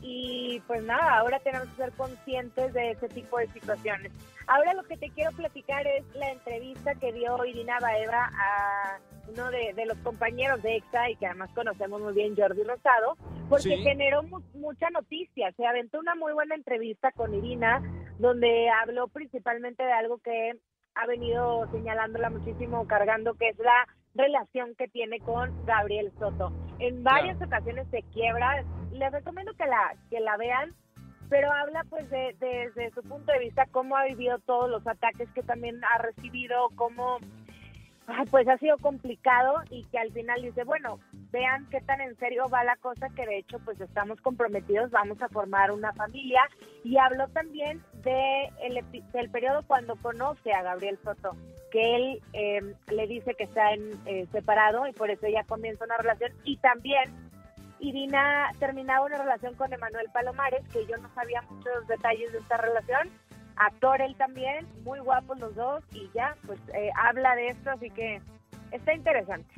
y 0.06 0.60
pues 0.66 0.82
nada, 0.82 1.18
ahora 1.18 1.40
tenemos 1.40 1.66
que 1.68 1.76
ser 1.76 1.92
conscientes 1.92 2.74
de 2.74 2.90
ese 2.90 3.08
tipo 3.08 3.38
de 3.38 3.48
situaciones. 3.48 4.12
Ahora 4.46 4.74
lo 4.74 4.82
que 4.82 4.98
te 4.98 5.08
quiero 5.08 5.32
platicar 5.32 5.86
es 5.86 6.04
la 6.14 6.30
entrevista 6.30 6.94
que 6.96 7.10
dio 7.14 7.42
Irina 7.46 7.80
Baeva 7.80 8.30
a 8.34 8.98
uno 9.28 9.50
de, 9.50 9.86
los 9.86 9.96
compañeros 9.98 10.62
de 10.62 10.76
EXA 10.76 11.08
y 11.08 11.16
que 11.16 11.26
además 11.26 11.50
conocemos 11.54 12.02
muy 12.02 12.12
bien, 12.12 12.36
Jordi 12.36 12.62
Rosado, 12.64 13.16
porque 13.48 13.78
generó 13.78 14.22
mucha 14.52 14.90
noticia. 14.90 15.50
Se 15.52 15.64
aventó 15.64 16.00
una 16.00 16.14
muy 16.14 16.34
buena 16.34 16.54
entrevista 16.54 17.10
con 17.12 17.32
Irina, 17.32 17.82
donde 18.18 18.68
habló 18.68 19.08
principalmente 19.08 19.82
de 19.82 19.92
algo 19.92 20.18
que 20.18 20.52
ha 20.96 21.06
venido 21.06 21.66
señalándola 21.72 22.28
muchísimo, 22.28 22.86
cargando, 22.86 23.32
que 23.34 23.48
es 23.48 23.58
la 23.58 23.88
relación 24.14 24.74
que 24.76 24.88
tiene 24.88 25.20
con 25.20 25.64
Gabriel 25.66 26.12
Soto. 26.18 26.52
En 26.78 27.02
varias 27.02 27.40
ocasiones 27.40 27.86
se 27.90 28.02
quiebra. 28.12 28.64
Les 28.92 29.12
recomiendo 29.12 29.52
que 29.54 29.66
la, 29.66 29.94
que 30.10 30.20
la 30.20 30.36
vean, 30.36 30.74
pero 31.28 31.50
habla 31.50 31.84
pues 31.88 32.08
de, 32.10 32.36
desde 32.38 32.90
su 32.94 33.02
punto 33.02 33.32
de 33.32 33.40
vista 33.40 33.66
cómo 33.72 33.96
ha 33.96 34.04
vivido 34.04 34.38
todos 34.40 34.70
los 34.70 34.86
ataques 34.86 35.28
que 35.34 35.42
también 35.42 35.80
ha 35.84 35.98
recibido, 35.98 36.68
cómo 36.76 37.18
pues 38.30 38.46
ha 38.48 38.58
sido 38.58 38.76
complicado 38.78 39.62
y 39.70 39.84
que 39.84 39.98
al 39.98 40.12
final 40.12 40.42
dice, 40.42 40.64
bueno, 40.64 41.00
vean 41.32 41.66
qué 41.70 41.80
tan 41.80 42.00
en 42.00 42.16
serio 42.16 42.48
va 42.48 42.64
la 42.64 42.76
cosa, 42.76 43.08
que 43.10 43.26
de 43.26 43.38
hecho 43.38 43.58
pues 43.64 43.80
estamos 43.80 44.20
comprometidos, 44.20 44.90
vamos 44.90 45.20
a 45.22 45.28
formar 45.28 45.72
una 45.72 45.92
familia. 45.92 46.42
Y 46.82 46.98
habló 46.98 47.28
también 47.28 47.82
de 48.02 48.50
el, 48.60 48.84
del 49.12 49.30
periodo 49.30 49.62
cuando 49.66 49.96
conoce 49.96 50.52
a 50.52 50.62
Gabriel 50.62 50.98
Soto, 51.02 51.36
que 51.70 51.96
él 51.96 52.22
em, 52.32 52.74
le 52.88 53.06
dice 53.06 53.34
que 53.34 53.44
está 53.44 53.72
en, 53.72 53.90
eh, 54.06 54.26
separado 54.32 54.86
y 54.86 54.92
por 54.92 55.10
eso 55.10 55.26
ella 55.26 55.44
comienza 55.44 55.84
una 55.84 55.96
relación. 55.96 56.32
Y 56.44 56.58
también 56.58 57.10
Irina 57.80 58.50
terminaba 58.58 59.06
una 59.06 59.18
relación 59.18 59.54
con 59.54 59.72
Emanuel 59.72 60.08
Palomares, 60.12 60.66
que 60.68 60.86
yo 60.86 60.96
no 60.98 61.12
sabía 61.14 61.42
muchos 61.42 61.86
detalles 61.86 62.32
de 62.32 62.38
esta 62.38 62.56
relación 62.58 63.10
actor 63.56 64.00
él 64.00 64.14
también, 64.16 64.66
muy 64.84 64.98
guapos 65.00 65.38
los 65.38 65.54
dos 65.54 65.82
y 65.92 66.10
ya, 66.14 66.36
pues 66.46 66.58
eh, 66.74 66.90
habla 66.96 67.34
de 67.36 67.48
esto, 67.48 67.70
así 67.70 67.90
que 67.90 68.20
está 68.72 68.94
interesante. 68.94 69.54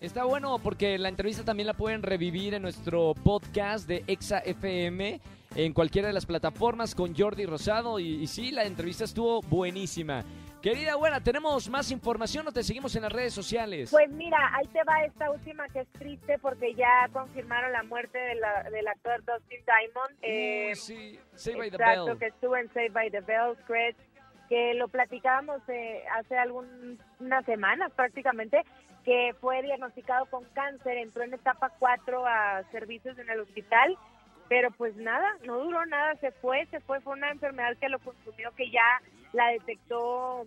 Está 0.00 0.24
bueno 0.24 0.58
porque 0.58 0.98
la 0.98 1.08
entrevista 1.08 1.44
también 1.44 1.68
la 1.68 1.74
pueden 1.74 2.02
revivir 2.02 2.54
en 2.54 2.62
nuestro 2.62 3.14
podcast 3.14 3.86
de 3.86 4.02
Exa 4.08 4.38
FM 4.38 5.20
en 5.54 5.72
cualquiera 5.72 6.08
de 6.08 6.14
las 6.14 6.26
plataformas 6.26 6.94
con 6.94 7.14
Jordi 7.14 7.46
Rosado 7.46 8.00
y, 8.00 8.14
y 8.14 8.26
sí, 8.26 8.50
la 8.50 8.64
entrevista 8.64 9.04
estuvo 9.04 9.42
buenísima. 9.42 10.24
Querida 10.62 10.94
buena, 10.94 11.20
¿tenemos 11.20 11.68
más 11.68 11.90
información 11.90 12.46
o 12.46 12.52
te 12.52 12.62
seguimos 12.62 12.94
en 12.94 13.02
las 13.02 13.10
redes 13.10 13.34
sociales? 13.34 13.90
Pues 13.90 14.08
mira, 14.10 14.38
ahí 14.54 14.64
te 14.68 14.84
va 14.84 15.04
esta 15.04 15.28
última 15.28 15.66
que 15.68 15.80
es 15.80 15.88
triste 15.88 16.38
porque 16.38 16.72
ya 16.74 17.08
confirmaron 17.12 17.72
la 17.72 17.82
muerte 17.82 18.16
del 18.16 18.86
actor 18.86 19.24
Dustin 19.24 19.58
Diamond. 19.66 20.18
Eh, 20.22 20.72
sí, 20.76 21.18
Save 21.34 21.58
by 21.58 21.70
the 21.72 21.78
Bell. 21.78 22.16
que 22.16 22.26
estuvo 22.26 22.56
en 22.56 22.72
Save 22.72 22.90
by 22.90 23.10
the 23.10 23.20
Bell, 23.22 23.56
Scratch, 23.64 23.96
que 24.48 24.74
lo 24.74 24.86
platicábamos 24.86 25.60
eh, 25.68 26.04
hace 26.16 26.38
algunas 26.38 27.44
semanas 27.44 27.90
prácticamente, 27.96 28.62
que 29.04 29.34
fue 29.40 29.62
diagnosticado 29.62 30.26
con 30.26 30.44
cáncer, 30.54 30.96
entró 30.96 31.24
en 31.24 31.34
etapa 31.34 31.72
4 31.76 32.24
a 32.24 32.62
servicios 32.70 33.18
en 33.18 33.28
el 33.30 33.40
hospital 33.40 33.98
pero 34.48 34.70
pues 34.72 34.94
nada, 34.96 35.26
no 35.46 35.58
duró 35.60 35.86
nada, 35.86 36.14
se 36.16 36.30
fue, 36.30 36.66
se 36.66 36.78
fue, 36.80 37.00
fue 37.00 37.14
una 37.14 37.30
enfermedad 37.30 37.74
que 37.80 37.88
lo 37.88 37.98
consumió, 38.00 38.50
que 38.54 38.70
ya 38.70 39.00
la 39.32 39.48
detectó 39.48 40.46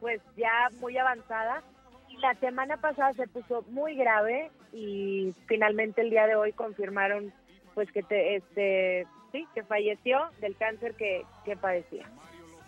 pues 0.00 0.20
ya 0.36 0.68
muy 0.80 0.96
avanzada 0.96 1.62
y 2.08 2.16
la 2.18 2.34
semana 2.36 2.76
pasada 2.78 3.12
se 3.14 3.26
puso 3.28 3.62
muy 3.70 3.94
grave 3.94 4.50
y 4.72 5.34
finalmente 5.46 6.00
el 6.00 6.10
día 6.10 6.26
de 6.26 6.36
hoy 6.36 6.52
confirmaron 6.52 7.32
pues 7.74 7.90
que 7.92 8.02
te, 8.02 8.36
este 8.36 9.06
sí 9.32 9.46
que 9.54 9.62
falleció 9.62 10.18
del 10.40 10.56
cáncer 10.56 10.94
que, 10.94 11.24
que 11.44 11.56
padecía. 11.56 12.06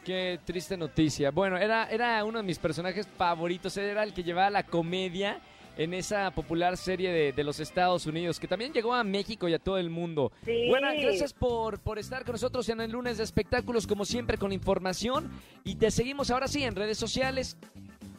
Qué 0.04 0.40
triste 0.45 0.76
noticia. 0.76 1.31
Bueno, 1.31 1.57
era, 1.57 1.88
era 1.88 2.25
uno 2.25 2.38
de 2.38 2.45
mis 2.45 2.59
personajes 2.59 3.07
favoritos, 3.07 3.76
era 3.76 4.02
el 4.02 4.12
que 4.12 4.25
llevaba 4.25 4.50
la 4.50 4.64
comedia 4.64 5.40
en 5.76 5.94
esa 5.94 6.30
popular 6.32 6.76
serie 6.76 7.32
de, 7.32 7.44
los 7.44 7.60
Estados 7.60 8.06
Unidos, 8.06 8.38
que 8.38 8.46
también 8.46 8.72
llegó 8.72 8.94
a 8.94 9.04
México 9.04 9.48
y 9.48 9.54
a 9.54 9.58
todo 9.58 9.78
el 9.78 9.90
mundo. 9.90 10.32
Bueno, 10.68 10.88
gracias 11.00 11.32
por, 11.32 11.80
por 11.80 11.98
estar 11.98 12.24
con 12.24 12.32
nosotros 12.32 12.68
en 12.68 12.80
el 12.80 12.90
lunes 12.90 13.18
de 13.18 13.24
espectáculos, 13.24 13.86
como 13.86 14.04
siempre, 14.04 14.38
con 14.38 14.52
información. 14.52 15.30
Y 15.64 15.76
te 15.76 15.90
seguimos 15.90 16.30
ahora 16.30 16.48
sí 16.48 16.62
en 16.62 16.76
redes 16.76 16.98
sociales. 16.98 17.56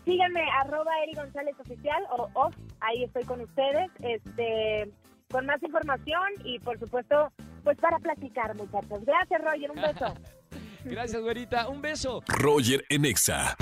Síganme, 0.06 0.42
arroba 0.62 0.92
Eri 1.04 1.14
González 1.14 1.56
Oficial 1.60 2.04
o 2.12 2.30
off, 2.34 2.54
ahí 2.82 3.04
estoy 3.06 3.24
con 3.24 3.40
ustedes, 3.40 3.90
este, 4.00 4.92
con 5.32 5.46
más 5.46 5.64
información 5.64 6.24
y 6.44 6.60
por 6.60 6.78
supuesto, 6.78 7.32
pues 7.64 7.78
para 7.78 7.98
platicar, 8.00 8.54
muchachos. 8.56 9.06
Gracias, 9.06 9.42
Roger, 9.42 9.72
un 9.72 9.82
beso. 9.82 10.14
Gracias, 10.84 11.22
güerita, 11.22 11.70
un 11.70 11.82
beso. 11.82 12.22
Roger 12.28 12.84
Enexa. 12.90 13.56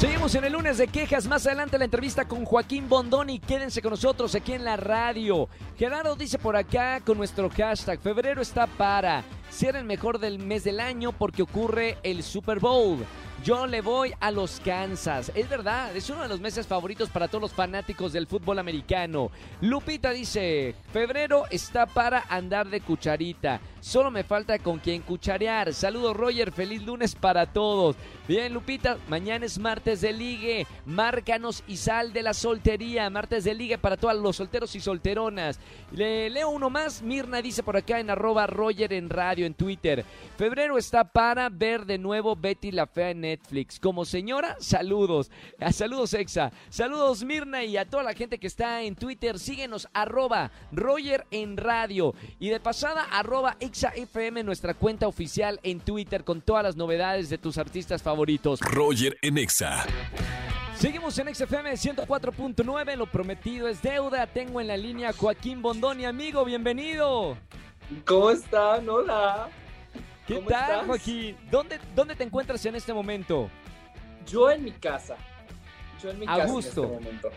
Seguimos 0.00 0.34
en 0.34 0.44
el 0.44 0.54
lunes 0.54 0.78
de 0.78 0.88
quejas. 0.88 1.26
Más 1.26 1.46
adelante 1.46 1.76
la 1.76 1.84
entrevista 1.84 2.26
con 2.26 2.46
Joaquín 2.46 2.88
Bondoni. 2.88 3.38
Quédense 3.38 3.82
con 3.82 3.90
nosotros 3.90 4.34
aquí 4.34 4.54
en 4.54 4.64
la 4.64 4.78
radio. 4.78 5.46
Gerardo 5.76 6.16
dice 6.16 6.38
por 6.38 6.56
acá 6.56 7.00
con 7.04 7.18
nuestro 7.18 7.50
hashtag: 7.50 8.00
Febrero 8.00 8.40
está 8.40 8.66
para 8.66 9.22
ser 9.50 9.76
el 9.76 9.84
mejor 9.84 10.18
del 10.18 10.38
mes 10.38 10.64
del 10.64 10.80
año 10.80 11.12
porque 11.12 11.42
ocurre 11.42 11.98
el 12.02 12.22
Super 12.22 12.60
Bowl. 12.60 13.04
Yo 13.42 13.66
le 13.66 13.80
voy 13.80 14.12
a 14.20 14.30
los 14.30 14.60
Kansas. 14.60 15.32
Es 15.34 15.48
verdad, 15.48 15.96
es 15.96 16.10
uno 16.10 16.22
de 16.22 16.28
los 16.28 16.40
meses 16.40 16.66
favoritos 16.66 17.08
para 17.08 17.26
todos 17.26 17.40
los 17.40 17.52
fanáticos 17.54 18.12
del 18.12 18.26
fútbol 18.26 18.58
americano. 18.58 19.30
Lupita 19.62 20.10
dice, 20.10 20.74
febrero 20.92 21.44
está 21.50 21.86
para 21.86 22.26
andar 22.28 22.68
de 22.68 22.82
cucharita. 22.82 23.58
Solo 23.80 24.10
me 24.10 24.24
falta 24.24 24.58
con 24.58 24.78
quien 24.78 25.00
cucharear. 25.00 25.72
Saludos 25.72 26.14
Roger, 26.14 26.52
feliz 26.52 26.82
lunes 26.82 27.14
para 27.14 27.46
todos. 27.46 27.96
Bien 28.28 28.52
Lupita, 28.52 28.98
mañana 29.08 29.46
es 29.46 29.58
martes 29.58 30.02
de 30.02 30.12
ligue. 30.12 30.66
Márcanos 30.84 31.64
y 31.66 31.78
sal 31.78 32.12
de 32.12 32.22
la 32.22 32.34
soltería. 32.34 33.08
Martes 33.08 33.44
de 33.44 33.54
ligue 33.54 33.78
para 33.78 33.96
todos 33.96 34.16
los 34.16 34.36
solteros 34.36 34.74
y 34.76 34.80
solteronas. 34.80 35.58
Le 35.92 36.28
leo 36.28 36.50
uno 36.50 36.68
más. 36.68 37.00
Mirna 37.00 37.40
dice 37.40 37.62
por 37.62 37.78
acá 37.78 38.00
en 38.00 38.10
arroba 38.10 38.46
Roger 38.46 38.92
en 38.92 39.08
radio 39.08 39.46
en 39.46 39.54
Twitter. 39.54 40.04
Febrero 40.36 40.76
está 40.76 41.04
para 41.04 41.48
ver 41.48 41.86
de 41.86 41.96
nuevo 41.96 42.36
Betty 42.36 42.72
la 42.72 42.86
Fea 42.86 43.10
en 43.10 43.29
Netflix. 43.30 43.78
Como 43.78 44.04
señora, 44.04 44.56
saludos. 44.58 45.30
Ah, 45.60 45.72
saludos, 45.72 46.14
Exa. 46.14 46.50
Saludos, 46.68 47.22
Mirna, 47.22 47.64
y 47.64 47.76
a 47.76 47.84
toda 47.84 48.02
la 48.02 48.14
gente 48.14 48.38
que 48.38 48.46
está 48.46 48.82
en 48.82 48.96
Twitter. 48.96 49.38
Síguenos, 49.38 49.88
arroba 49.92 50.50
Roger 50.72 51.26
en 51.30 51.56
radio. 51.56 52.14
Y 52.40 52.48
de 52.48 52.58
pasada, 52.58 53.04
arroba 53.10 53.56
Exa 53.60 53.90
FM, 53.90 54.42
nuestra 54.42 54.74
cuenta 54.74 55.06
oficial 55.06 55.60
en 55.62 55.80
Twitter 55.80 56.24
con 56.24 56.40
todas 56.40 56.64
las 56.64 56.76
novedades 56.76 57.30
de 57.30 57.38
tus 57.38 57.56
artistas 57.56 58.02
favoritos. 58.02 58.60
Roger 58.60 59.16
en 59.22 59.38
Exa. 59.38 59.86
Seguimos 60.76 61.18
en 61.18 61.34
XFM 61.34 61.72
104.9, 61.72 62.96
lo 62.96 63.06
prometido 63.06 63.68
es 63.68 63.82
deuda. 63.82 64.26
Tengo 64.26 64.60
en 64.60 64.66
la 64.66 64.76
línea 64.76 65.12
Joaquín 65.12 65.60
Bondoni, 65.62 66.04
amigo, 66.04 66.44
bienvenido. 66.44 67.36
¿Cómo 68.06 68.30
están? 68.30 68.88
Hola. 68.88 69.48
¿Qué 70.30 70.40
tal, 70.48 70.86
Joaquín? 70.86 71.36
¿Dónde, 71.50 71.80
¿Dónde 71.94 72.14
te 72.14 72.22
encuentras 72.22 72.64
en 72.64 72.76
este 72.76 72.92
momento? 72.92 73.50
Yo 74.26 74.48
en 74.50 74.62
mi 74.62 74.70
casa. 74.70 75.16
Yo 76.00 76.10
en 76.10 76.20
mi 76.20 76.26
A 76.26 76.36
casa 76.36 76.52
gusto. 76.52 76.84
en 76.84 76.92
este 76.92 77.04
momento. 77.04 77.30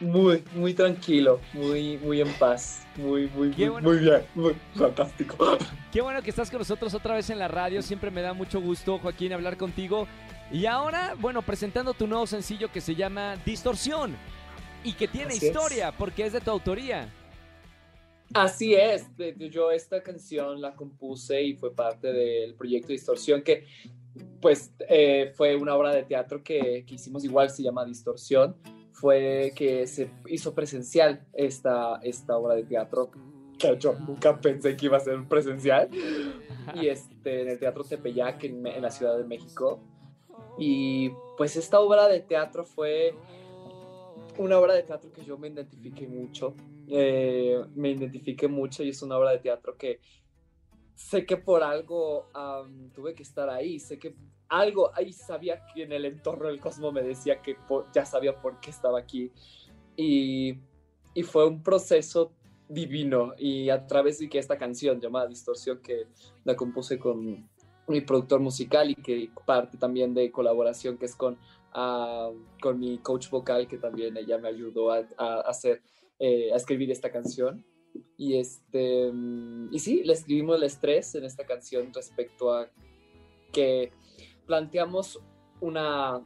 Muy, 0.00 0.42
muy 0.54 0.74
tranquilo, 0.74 1.40
muy, 1.52 1.98
muy 1.98 2.20
en 2.20 2.32
paz, 2.34 2.84
muy, 2.96 3.28
muy, 3.28 3.48
muy, 3.80 3.98
bien, 3.98 4.22
muy 4.34 4.56
fantástico. 4.74 5.58
Qué 5.92 6.00
bueno 6.00 6.20
que 6.20 6.30
estás 6.30 6.50
con 6.50 6.58
nosotros 6.58 6.94
otra 6.94 7.14
vez 7.14 7.30
en 7.30 7.38
la 7.38 7.46
radio. 7.46 7.80
Siempre 7.80 8.10
me 8.10 8.20
da 8.20 8.32
mucho 8.32 8.60
gusto, 8.60 8.98
Joaquín, 8.98 9.32
hablar 9.32 9.56
contigo. 9.56 10.08
Y 10.50 10.66
ahora, 10.66 11.14
bueno, 11.18 11.42
presentando 11.42 11.94
tu 11.94 12.06
nuevo 12.06 12.26
sencillo 12.26 12.72
que 12.72 12.80
se 12.80 12.94
llama 12.94 13.36
Distorsión 13.44 14.16
y 14.82 14.94
que 14.94 15.08
tiene 15.08 15.34
historia 15.34 15.92
porque 15.92 16.26
es 16.26 16.32
de 16.32 16.40
tu 16.40 16.50
autoría. 16.50 17.08
Así 18.32 18.74
es, 18.74 19.06
yo 19.38 19.70
esta 19.70 20.02
canción 20.02 20.60
la 20.60 20.74
compuse 20.74 21.42
y 21.42 21.54
fue 21.54 21.74
parte 21.74 22.12
del 22.12 22.54
proyecto 22.54 22.88
Distorsión, 22.88 23.42
que 23.42 23.64
pues 24.40 24.72
eh, 24.88 25.32
fue 25.34 25.56
una 25.56 25.74
obra 25.74 25.92
de 25.94 26.04
teatro 26.04 26.42
que, 26.42 26.84
hicimos 26.88 27.24
igual, 27.24 27.50
se 27.50 27.62
llama 27.62 27.84
Distorsión, 27.84 28.56
fue 28.92 29.52
que 29.54 29.86
se 29.86 30.10
hizo 30.28 30.54
presencial 30.54 31.24
esta, 31.32 32.00
esta 32.02 32.36
obra 32.36 32.54
de 32.54 32.64
teatro, 32.64 33.10
que 33.58 33.76
yo 33.78 33.94
nunca 33.94 34.40
pensé 34.40 34.76
que 34.76 34.86
iba 34.86 34.96
a 34.96 35.00
ser 35.00 35.22
presencial, 35.28 35.88
y 36.74 36.88
este, 36.88 37.42
en 37.42 37.48
el 37.48 37.58
Teatro 37.58 37.84
Tepeyac 37.84 38.42
en, 38.44 38.66
en 38.66 38.82
la 38.82 38.90
Ciudad 38.90 39.16
de 39.16 39.24
México. 39.24 39.80
Y 40.58 41.10
pues 41.36 41.56
esta 41.56 41.80
obra 41.80 42.08
de 42.08 42.20
teatro 42.20 42.64
fue 42.64 43.14
una 44.38 44.58
obra 44.58 44.74
de 44.74 44.82
teatro 44.82 45.12
que 45.12 45.24
yo 45.24 45.38
me 45.38 45.48
identifiqué 45.48 46.06
mucho, 46.06 46.54
eh, 46.88 47.64
me 47.74 47.90
identifiqué 47.90 48.48
mucho 48.48 48.82
y 48.82 48.90
es 48.90 49.02
una 49.02 49.16
obra 49.18 49.30
de 49.30 49.38
teatro 49.38 49.76
que 49.76 50.00
sé 50.94 51.26
que 51.26 51.36
por 51.36 51.62
algo 51.62 52.30
tuve 52.92 53.14
que 53.14 53.22
estar 53.22 53.48
ahí, 53.48 53.80
sé 53.80 53.98
que 53.98 54.14
algo 54.48 54.94
ahí 54.94 55.12
sabía 55.12 55.64
que 55.74 55.82
en 55.82 55.92
el 55.92 56.04
entorno 56.04 56.48
del 56.48 56.60
cosmos 56.60 56.92
me 56.92 57.02
decía 57.02 57.42
que 57.42 57.56
ya 57.92 58.04
sabía 58.04 58.40
por 58.40 58.60
qué 58.60 58.70
estaba 58.70 58.98
aquí. 58.98 59.32
Y, 59.96 60.58
y, 61.14 61.22
fue 61.22 61.46
un 61.46 61.62
proceso 61.62 62.32
divino 62.68 63.32
y 63.38 63.70
a 63.70 63.86
través 63.86 64.18
de 64.18 64.28
que 64.28 64.38
esta 64.38 64.58
canción 64.58 65.00
llamada 65.00 65.28
Distorsión 65.28 65.80
que 65.80 66.06
la 66.44 66.56
compuse 66.56 66.98
con 66.98 67.48
mi 67.86 68.00
productor 68.00 68.40
musical 68.40 68.90
y 68.90 68.96
que 68.96 69.30
parte 69.46 69.78
también 69.78 70.14
de 70.14 70.30
colaboración 70.32 70.98
que 70.98 71.06
es 71.06 71.14
con 71.14 71.38
con 72.60 72.78
mi 72.78 72.98
coach 72.98 73.28
vocal, 73.30 73.66
que 73.66 73.78
también 73.78 74.16
ella 74.16 74.38
me 74.38 74.48
ayudó 74.48 74.92
a, 74.92 75.40
hacer, 75.40 75.82
eh, 76.26 76.50
a 76.54 76.56
escribir 76.56 76.90
esta 76.90 77.12
canción. 77.12 77.62
Y, 78.16 78.38
este, 78.38 79.12
y 79.70 79.78
sí, 79.78 80.02
le 80.04 80.14
escribimos 80.14 80.56
el 80.56 80.62
estrés 80.62 81.14
en 81.16 81.24
esta 81.26 81.44
canción 81.44 81.92
respecto 81.92 82.50
a 82.50 82.70
que 83.52 83.92
planteamos 84.46 85.20
una, 85.60 86.22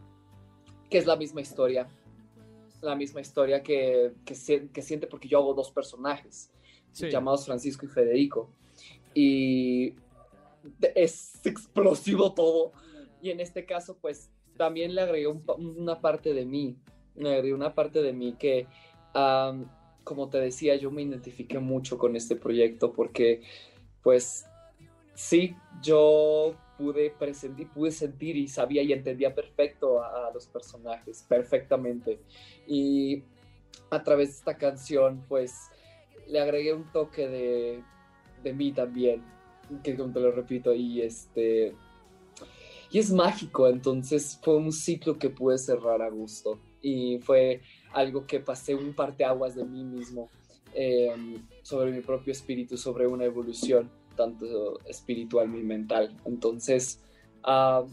que 0.88 0.98
es 0.98 1.06
la 1.06 1.16
misma 1.16 1.40
historia, 1.40 1.88
la 2.80 2.94
misma 2.94 3.20
historia 3.20 3.60
que, 3.60 4.12
que, 4.24 4.36
siente 4.36 5.08
porque 5.08 5.26
yo 5.26 5.38
hago 5.38 5.52
dos 5.52 5.72
personajes, 5.72 6.52
llamados 6.94 7.44
Francisco 7.44 7.84
y 7.84 7.88
Federico. 7.88 8.52
Y 9.14 9.94
es 10.94 11.44
explosivo 11.44 12.34
todo. 12.34 12.70
Y 13.20 13.30
en 13.30 13.40
este 13.40 13.66
caso, 13.66 13.98
pues 14.00 14.30
también 14.56 14.94
le 14.94 15.00
agregué 15.00 15.26
una 15.26 16.00
parte 16.00 16.34
de 16.34 16.46
mí, 16.46 16.76
le 17.16 17.34
agregué 17.34 17.52
una 17.52 17.74
parte 17.74 18.00
de 18.00 18.12
mí 18.12 18.36
que, 18.38 18.68
como 20.08 20.30
te 20.30 20.38
decía, 20.38 20.74
yo 20.76 20.90
me 20.90 21.02
identifiqué 21.02 21.58
mucho 21.58 21.98
con 21.98 22.16
este 22.16 22.34
proyecto 22.34 22.94
porque, 22.94 23.42
pues, 24.02 24.46
sí, 25.12 25.54
yo 25.82 26.54
pude 26.78 27.10
presentir, 27.10 27.68
pude 27.68 27.90
sentir 27.90 28.34
y 28.38 28.48
sabía 28.48 28.82
y 28.82 28.94
entendía 28.94 29.34
perfecto 29.34 30.02
a, 30.02 30.30
los 30.32 30.46
personajes, 30.46 31.26
perfectamente. 31.28 32.20
Y 32.66 33.22
a 33.90 34.02
través 34.02 34.28
de 34.30 34.34
esta 34.36 34.56
canción, 34.56 35.26
pues, 35.28 35.52
le 36.26 36.40
agregué 36.40 36.72
un 36.72 36.90
toque 36.90 37.28
de, 37.28 37.84
de 38.42 38.52
mí 38.54 38.72
también, 38.72 39.22
que 39.84 39.94
como 39.94 40.14
te 40.14 40.20
lo 40.20 40.32
repito, 40.32 40.72
y 40.72 41.02
este 41.02 41.74
y 42.90 42.98
es 42.98 43.12
mágico, 43.12 43.68
entonces 43.68 44.40
fue 44.42 44.56
un 44.56 44.72
ciclo 44.72 45.18
que 45.18 45.28
pude 45.28 45.58
cerrar 45.58 46.00
a 46.00 46.08
gusto 46.08 46.58
y 46.80 47.18
fue 47.18 47.60
algo 47.92 48.26
que 48.26 48.40
pasé 48.40 48.74
un 48.74 48.92
parteaguas 48.92 49.54
de 49.54 49.64
mí 49.64 49.84
mismo 49.84 50.28
em, 50.74 51.42
sobre 51.62 51.90
mi 51.90 52.00
propio 52.00 52.32
espíritu, 52.32 52.76
sobre 52.76 53.06
una 53.06 53.24
evolución 53.24 53.90
tanto 54.16 54.80
espiritual 54.86 55.46
y 55.54 55.62
mental. 55.62 56.16
Entonces, 56.24 57.00
ah, 57.44 57.84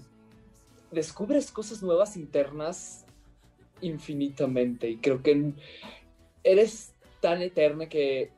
descubres 0.92 1.52
cosas 1.52 1.84
nuevas 1.84 2.18
internas 2.18 3.06
infinitamente 3.82 4.90
y 4.90 4.98
creo 4.98 5.22
que 5.22 5.54
eres 6.44 6.94
tan 7.22 7.42
eterna 7.42 7.88
que 7.88 8.32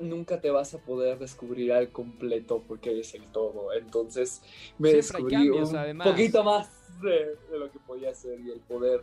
nunca 0.00 0.40
te 0.40 0.50
vas 0.50 0.74
a 0.74 0.78
poder 0.78 1.18
descubrir 1.18 1.72
al 1.72 1.90
completo 1.90 2.62
porque 2.66 2.90
eres 2.90 3.14
el 3.14 3.24
todo. 3.24 3.72
Entonces 3.72 4.42
me 4.78 4.92
descubrí 4.92 5.50
un 5.50 5.98
poquito 5.98 6.42
más 6.42 6.70
de, 7.00 7.36
lo 7.56 7.70
que 7.70 7.78
podía 7.80 8.14
ser 8.14 8.40
y 8.40 8.50
el 8.50 8.60
poder 8.60 9.02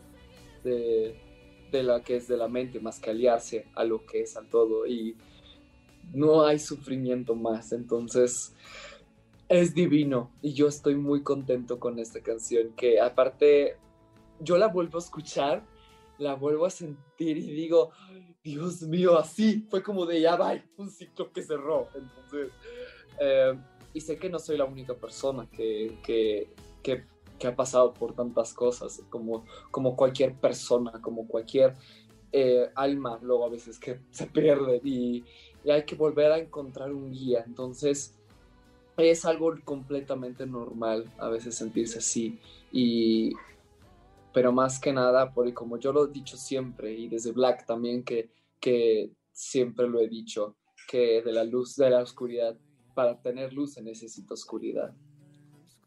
de, 0.64 1.16
de 1.72 1.84
la 1.84 2.02
que 2.02 2.18
es 2.18 2.28
de 2.28 2.38
la 2.38 2.48
mente, 2.48 2.80
más 2.80 3.00
que 3.00 3.10
aliarse 3.10 3.66
a 3.76 3.84
lo 3.84 4.06
que 4.06 4.22
es 4.22 4.38
al 4.38 4.48
todo. 4.48 4.86
Y 4.86 5.16
no 6.14 6.46
hay 6.46 6.60
sufrimiento 6.60 7.36
más. 7.36 7.72
Entonces 7.72 8.54
es 9.50 9.74
divino 9.74 10.32
y 10.42 10.54
yo 10.54 10.68
estoy 10.68 10.96
muy 10.96 11.24
contento 11.24 11.80
con 11.80 12.00
esta 12.00 12.22
canción 12.22 12.74
que 12.76 13.00
aparte 13.00 13.78
yo 14.40 14.58
la 14.58 14.68
vuelvo 14.68 14.98
a 14.98 15.02
escuchar, 15.02 15.64
la 16.18 16.36
vuelvo 16.36 16.66
a 16.66 16.70
sentir 16.70 17.38
y 17.38 17.52
digo, 17.52 17.92
Dios 18.44 18.82
mío, 18.84 19.18
así 19.18 19.66
fue 19.70 19.82
como 19.82 20.06
de 20.06 20.22
ya 20.22 20.36
va, 20.36 20.54
un 20.78 20.90
ciclo 20.90 21.32
que 21.32 21.42
cerró. 21.42 21.90
Entonces, 21.96 22.52
eh, 23.20 23.54
y 23.94 24.02
sé 24.02 24.18
que 24.18 24.30
no 24.30 24.40
soy 24.40 24.58
la 24.58 24.66
única 24.66 24.94
persona 24.94 25.48
que, 25.50 25.98
que, 26.04 26.50
ha 27.46 27.56
pasado 27.56 27.94
por 27.94 28.16
tantas 28.16 28.54
cosas, 28.54 29.04
como, 29.10 29.46
como 29.70 29.96
cualquier 29.96 30.34
persona, 30.34 31.00
como 31.02 31.28
cualquier 31.28 31.76
eh, 32.32 32.72
alma 32.74 33.20
luego 33.22 33.46
a 33.46 33.50
veces 33.50 33.78
que 33.78 34.00
se 34.10 34.26
pierde 34.26 34.82
y, 34.84 35.24
y, 35.64 35.70
hay 35.70 35.86
que 35.86 35.96
volver 35.96 36.32
a 36.32 36.40
encontrar 36.40 36.92
un 36.92 37.12
guía. 37.12 37.44
Entonces 37.46 38.16
es 38.98 39.26
algo 39.26 39.54
completamente 39.64 40.48
normal 40.48 41.14
a 41.20 41.30
veces 41.30 41.54
sentirse 41.54 42.00
así 42.00 42.40
y 42.72 43.34
pero 44.38 44.52
más 44.52 44.80
que 44.80 44.94
nada, 44.94 45.34
porque 45.34 45.52
como 45.52 45.78
yo 45.80 45.92
lo 45.92 46.06
he 46.06 46.12
dicho 46.12 46.38
siempre 46.38 46.94
y 46.94 47.08
desde 47.08 47.32
Black 47.32 47.66
también 47.66 48.04
que, 48.04 48.30
que 48.60 49.12
siempre 49.32 49.88
lo 49.88 50.00
he 50.00 50.08
dicho, 50.08 50.56
que 50.88 51.24
de 51.24 51.32
la 51.32 51.44
luz, 51.44 51.76
de 51.76 51.90
la 51.90 52.04
oscuridad, 52.04 52.56
para 52.94 53.20
tener 53.20 53.52
luz 53.52 53.74
se 53.74 53.82
necesita 53.82 54.36
oscuridad. 54.36 54.94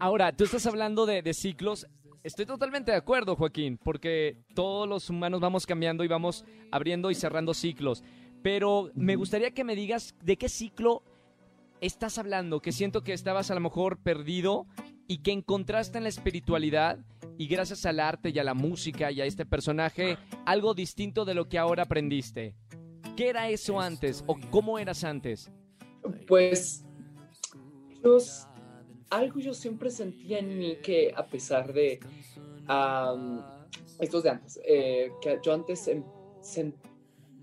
Ahora, 0.01 0.35
tú 0.35 0.45
estás 0.45 0.67
hablando 0.67 1.05
de, 1.05 1.21
de 1.21 1.35
ciclos. 1.35 1.87
Estoy 2.23 2.47
totalmente 2.47 2.91
de 2.91 2.97
acuerdo, 2.97 3.37
Joaquín, 3.37 3.77
porque 3.77 4.39
todos 4.55 4.89
los 4.89 5.11
humanos 5.11 5.41
vamos 5.41 5.67
cambiando 5.67 6.05
y 6.05 6.09
vamos 6.09 6.47
abriendo 6.71 7.11
y 7.11 7.15
cerrando 7.15 7.53
ciclos. 7.53 8.03
Pero 8.43 8.91
me 8.95 9.17
gustaría 9.17 9.51
que 9.51 9.63
me 9.63 9.77
digas 9.77 10.15
de 10.23 10.39
qué 10.39 10.49
ciclo 10.49 11.03
estás 11.83 12.17
hablando, 12.17 12.61
que 12.61 12.73
siento 12.73 13.03
que 13.03 13.13
estabas 13.13 13.51
a 13.51 13.55
lo 13.55 13.61
mejor 13.61 13.99
perdido 13.99 14.67
y 15.07 15.19
que 15.19 15.33
encontraste 15.33 15.99
en 15.99 16.05
la 16.05 16.09
espiritualidad 16.09 16.99
y 17.37 17.47
gracias 17.47 17.85
al 17.85 18.01
arte 18.01 18.31
y 18.31 18.39
a 18.39 18.45
la 18.45 18.55
música 18.55 19.11
y 19.11 19.21
a 19.21 19.27
este 19.27 19.45
personaje 19.45 20.17
algo 20.47 20.73
distinto 20.73 21.27
de 21.27 21.35
lo 21.35 21.47
que 21.47 21.59
ahora 21.59 21.83
aprendiste. 21.83 22.55
¿Qué 23.17 23.29
era 23.29 23.51
eso 23.51 23.81
antes 23.81 24.25
o 24.27 24.39
cómo 24.51 24.79
eras 24.79 25.05
antes? 25.05 25.51
Pues 26.27 26.87
algo 29.11 29.41
yo 29.41 29.53
siempre 29.53 29.91
sentía 29.91 30.39
en 30.39 30.57
mí 30.57 30.77
que 30.83 31.13
a 31.15 31.27
pesar 31.27 31.73
de 31.73 32.01
estos 33.99 34.23
de 34.23 34.31
antes, 34.31 34.61
eh, 34.65 35.11
que 35.21 35.39
yo 35.43 35.53
antes 35.53 35.91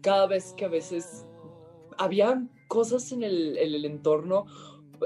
cada 0.01 0.27
vez 0.27 0.53
que 0.55 0.65
a 0.65 0.69
veces 0.69 1.25
había 1.97 2.41
cosas 2.67 3.11
en 3.11 3.23
el, 3.23 3.57
en 3.57 3.73
el 3.73 3.85
entorno 3.85 4.45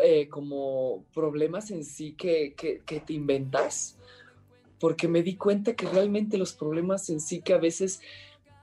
eh, 0.02 0.30
como 0.30 1.04
problemas 1.14 1.72
en 1.72 1.84
sí 1.84 2.14
que, 2.14 2.54
que, 2.56 2.82
que, 2.86 3.02
te 3.02 3.14
inventas, 3.14 3.98
porque 4.80 5.08
me 5.08 5.22
di 5.22 5.36
cuenta 5.36 5.76
que 5.76 5.88
realmente 5.88 6.38
los 6.38 6.54
problemas 6.54 7.10
en 7.10 7.20
sí 7.20 7.42
que 7.42 7.54
a 7.54 7.58
veces 7.58 8.00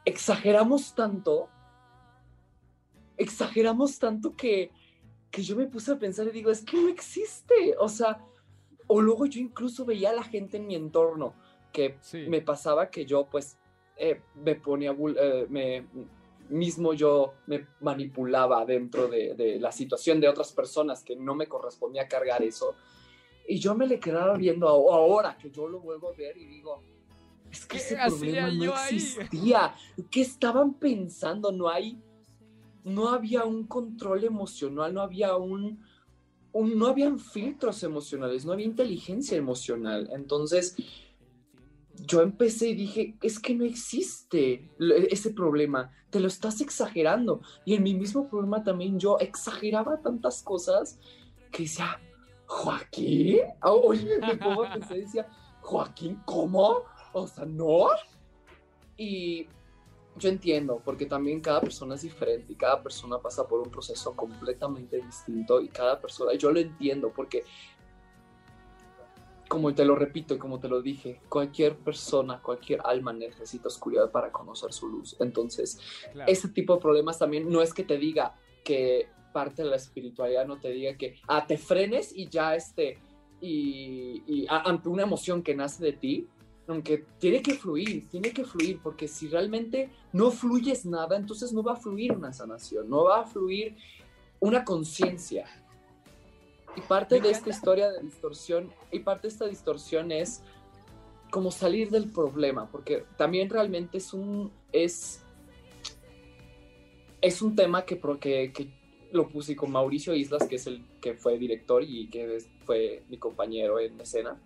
exageramos 0.05 0.95
tanto, 0.95 1.49
exageramos 3.19 3.99
tanto 3.99 4.37
que, 4.37 4.71
que 5.31 5.43
yo 5.43 5.57
me 5.57 5.67
puse 5.67 5.93
a 5.93 5.99
pensar 5.99 6.27
y 6.27 6.31
digo, 6.31 6.51
es 6.51 6.63
que 6.63 6.77
no 6.77 6.89
existe, 6.89 7.75
o 7.79 7.89
sea, 7.89 8.25
o 8.87 9.01
luego 9.01 9.27
yo 9.27 9.41
incluso 9.41 9.85
veía 9.85 10.11
a 10.11 10.15
la 10.15 10.23
gente 10.23 10.57
en 10.57 10.67
mi 10.67 10.75
entorno, 10.75 11.35
que 11.73 11.99
me 12.29 12.41
pasaba 12.41 12.91
que 12.91 13.05
yo 13.05 13.27
pues 13.27 13.59
eh, 13.97 14.23
me 14.37 14.55
ponía, 14.55 14.93
eh, 14.93 15.47
me, 15.51 15.87
mismo 16.49 16.95
yo 16.95 17.35
me 17.47 17.67
manipulaba 17.81 18.65
dentro 18.65 19.09
de, 19.09 19.59
la 19.61 19.73
situación 19.73 20.21
de 20.21 20.29
otras 20.29 20.53
personas 20.53 21.03
que 21.03 21.17
no 21.17 21.35
me 21.35 21.47
correspondía 21.47 22.09
cargar 22.09 22.43
eso. 22.43 22.75
Y 23.47 23.59
yo 23.59 23.75
me 23.75 23.87
le 23.87 23.99
quedaba 23.99 24.37
viendo 24.37 24.69
ahora 24.69 25.37
que 25.37 25.51
yo 25.51 25.69
lo 25.69 25.81
vuelvo 25.81 26.11
a 26.11 26.17
ver 26.17 26.37
y 26.37 26.47
digo, 26.47 26.83
es 27.51 27.65
que 27.65 27.79
ese 27.79 27.97
problema 27.97 28.51
no 28.51 28.75
existía. 28.75 29.75
¿Qué 30.11 30.21
estaban 30.21 30.75
pensando? 30.75 31.51
No 31.51 31.69
hay, 31.69 31.99
no 32.85 33.09
había 33.09 33.45
un 33.45 33.67
control 33.67 34.25
emocional, 34.25 34.95
no 34.95 35.03
había 35.03 35.37
un, 35.37 35.83
no 36.55 36.87
habían 36.87 37.19
filtros 37.19 37.83
emocionales, 37.83 38.45
no 38.45 38.53
había 38.53 38.67
inteligencia 38.67 39.37
emocional. 39.37 40.09
Entonces, 40.13 40.77
yo 41.95 42.23
empecé 42.23 42.69
y 42.69 42.75
dije, 42.75 43.17
es 43.23 43.39
que 43.39 43.55
no 43.55 43.65
existe 43.65 44.71
ese 45.11 45.31
problema, 45.31 45.93
te 46.11 46.21
lo 46.21 46.29
estás 46.29 46.61
exagerando. 46.61 47.41
Y 47.65 47.75
en 47.75 47.83
mi 47.83 47.95
mismo 47.95 48.29
problema 48.29 48.63
también 48.63 48.99
yo 48.99 49.19
exageraba 49.19 50.01
tantas 50.01 50.43
cosas 50.43 50.99
que 51.51 51.65
decía, 51.65 52.01
Joaquín, 52.47 53.41
oye, 53.63 54.19
me 54.21 54.37
pongo 54.37 54.65
a 54.65 54.73
pensar 54.73 54.97
decía, 54.97 55.27
Joaquín, 55.61 56.21
¿cómo? 56.25 56.83
O 57.13 57.27
sea, 57.27 57.45
no. 57.45 57.89
Y 58.97 59.47
yo 60.19 60.29
entiendo, 60.29 60.81
porque 60.85 61.07
también 61.07 61.41
cada 61.41 61.61
persona 61.61 61.95
es 61.95 62.03
diferente 62.03 62.53
y 62.53 62.57
cada 62.57 62.83
persona 62.83 63.19
pasa 63.19 63.47
por 63.47 63.61
un 63.61 63.71
proceso 63.71 64.15
completamente 64.15 64.97
distinto 64.99 65.61
y 65.61 65.69
cada 65.69 66.01
persona, 66.01 66.35
yo 66.35 66.51
lo 66.51 66.61
entiendo, 66.61 67.13
porque 67.15 67.45
como 69.49 69.75
te 69.75 69.85
lo 69.85 69.97
repito 69.97 70.35
y 70.35 70.39
como 70.39 70.61
te 70.61 70.69
lo 70.69 70.83
dije, 70.83 71.21
cualquier 71.29 71.77
persona, 71.77 72.41
cualquier 72.43 72.81
alma 72.85 73.13
necesita 73.13 73.69
oscuridad 73.69 74.11
para 74.11 74.31
conocer 74.31 74.73
su 74.73 74.89
luz. 74.89 75.17
Entonces, 75.21 75.81
ese 76.27 76.49
tipo 76.49 76.75
de 76.75 76.81
problemas 76.83 77.19
también 77.19 77.51
no 77.51 77.63
es 77.63 77.73
que 77.73 77.83
te 77.83 77.97
diga 77.97 78.35
que 78.63 79.09
parte 79.33 79.63
de 79.63 79.71
la 79.71 79.77
espiritualidad 79.77 80.47
no 80.47 80.59
te 80.59 80.71
diga 80.71 80.97
que 80.97 81.17
ah, 81.27 81.47
te 81.47 81.57
frenes 81.57 82.15
y 82.15 82.29
ya 82.29 82.55
este, 82.55 82.99
y, 83.41 84.23
y 84.27 84.47
ante 84.49 84.89
una 84.89 85.05
emoción 85.05 85.43
que 85.43 85.55
nace 85.55 85.83
de 85.83 85.93
ti, 85.93 86.29
aunque 86.69 87.05
tiene 87.19 87.41
que 87.43 87.55
fluir, 87.55 88.09
tiene 88.11 88.31
que 88.31 88.45
fluir, 88.45 88.79
porque 88.83 89.09
si 89.09 89.29
realmente 89.29 89.91
no 90.13 90.31
fluyes 90.31 90.85
nada, 90.85 91.17
entonces 91.17 91.53
no 91.53 91.63
va 91.63 91.73
a 91.73 91.77
fluir 91.77 92.13
una 92.13 92.33
sanación, 92.33 92.89
no 92.91 93.05
va 93.05 93.21
a 93.21 93.25
fluir 93.25 93.75
una 94.39 94.65
conciencia. 94.65 95.47
Y 96.77 96.83
parte 96.83 97.21
de 97.21 97.31
esta 97.31 97.49
historia 97.49 97.91
de 97.91 98.03
distorsión, 98.03 98.71
y 98.93 98.99
parte 99.01 99.29
de 99.29 99.33
esta 99.33 99.47
distorsión 99.47 100.13
es 100.13 100.43
como 101.31 101.51
salir 101.51 101.91
del 101.91 102.11
problema, 102.11 102.71
porque 102.71 103.05
también 103.17 103.49
realmente 103.49 103.99
es 103.99 104.13
un, 104.13 104.53
es, 104.71 105.23
es 107.23 107.41
un 107.41 107.57
tema 107.57 107.85
que, 107.87 107.99
que, 108.21 108.53
que 108.53 108.69
lo 109.11 109.27
puse 109.29 109.57
con 109.57 109.73
Mauricio 109.73 110.15
Islas, 110.15 110.47
que 110.47 110.57
es 110.57 110.67
el 110.67 110.85
que 111.01 111.15
fue 111.15 111.39
director 111.39 111.83
y 111.83 112.09
que 112.09 112.39
fue 112.65 113.05
mi 113.09 113.17
compañero 113.17 113.81
en 113.81 113.99
escena, 114.01 114.39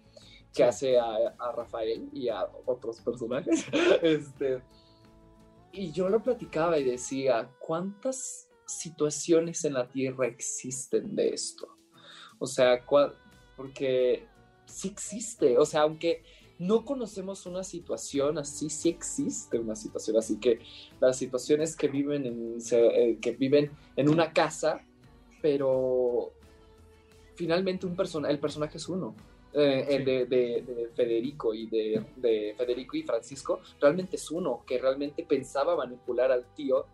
que 0.54 0.64
hace 0.64 0.98
a, 0.98 1.34
a, 1.38 1.52
Rafael 1.52 2.08
y 2.12 2.28
a 2.28 2.46
otros 2.66 3.00
personajes. 3.00 3.64
este, 4.02 4.62
y 5.72 5.90
yo 5.92 6.08
lo 6.08 6.22
platicaba 6.22 6.78
y 6.78 6.84
decía, 6.84 7.50
¿cuántas 7.58 8.48
situaciones 8.66 9.64
en 9.64 9.74
la 9.74 9.88
Tierra 9.88 10.26
existen 10.26 11.16
de 11.16 11.30
esto? 11.30 11.68
O 12.38 12.46
sea, 12.46 12.84
porque 13.56 14.26
sí 14.66 14.88
existe, 14.88 15.56
o 15.56 15.64
sea, 15.64 15.82
aunque 15.82 16.22
no 16.58 16.84
conocemos 16.84 17.46
una 17.46 17.64
situación 17.64 18.38
así, 18.38 18.68
sí 18.70 18.88
existe 18.88 19.58
una 19.58 19.74
situación 19.74 20.16
así 20.16 20.38
que 20.38 20.60
las 21.00 21.16
situaciones 21.16 21.74
que 21.74 21.88
viven 21.88 22.26
en, 22.26 22.58
eh, 22.70 23.18
que 23.20 23.32
viven 23.32 23.70
en 23.96 24.08
una 24.08 24.32
casa, 24.32 24.84
pero 25.40 26.32
finalmente 27.34 27.86
un 27.86 27.96
persona, 27.96 28.30
el 28.30 28.38
personaje 28.38 28.76
es 28.76 28.88
uno. 28.88 29.14
Eh, 29.54 29.86
el 29.90 30.04
de, 30.04 30.90
Federico 30.94 31.52
y 31.52 31.66
de, 31.66 32.02
de, 32.16 32.54
Federico 32.56 32.96
y 32.96 33.02
Francisco 33.02 33.60
realmente 33.78 34.16
es 34.16 34.30
uno 34.30 34.64
que 34.66 34.78
realmente 34.78 35.24
pensaba 35.24 35.76
manipular 35.76 36.32
al 36.32 36.54
tío 36.54 36.86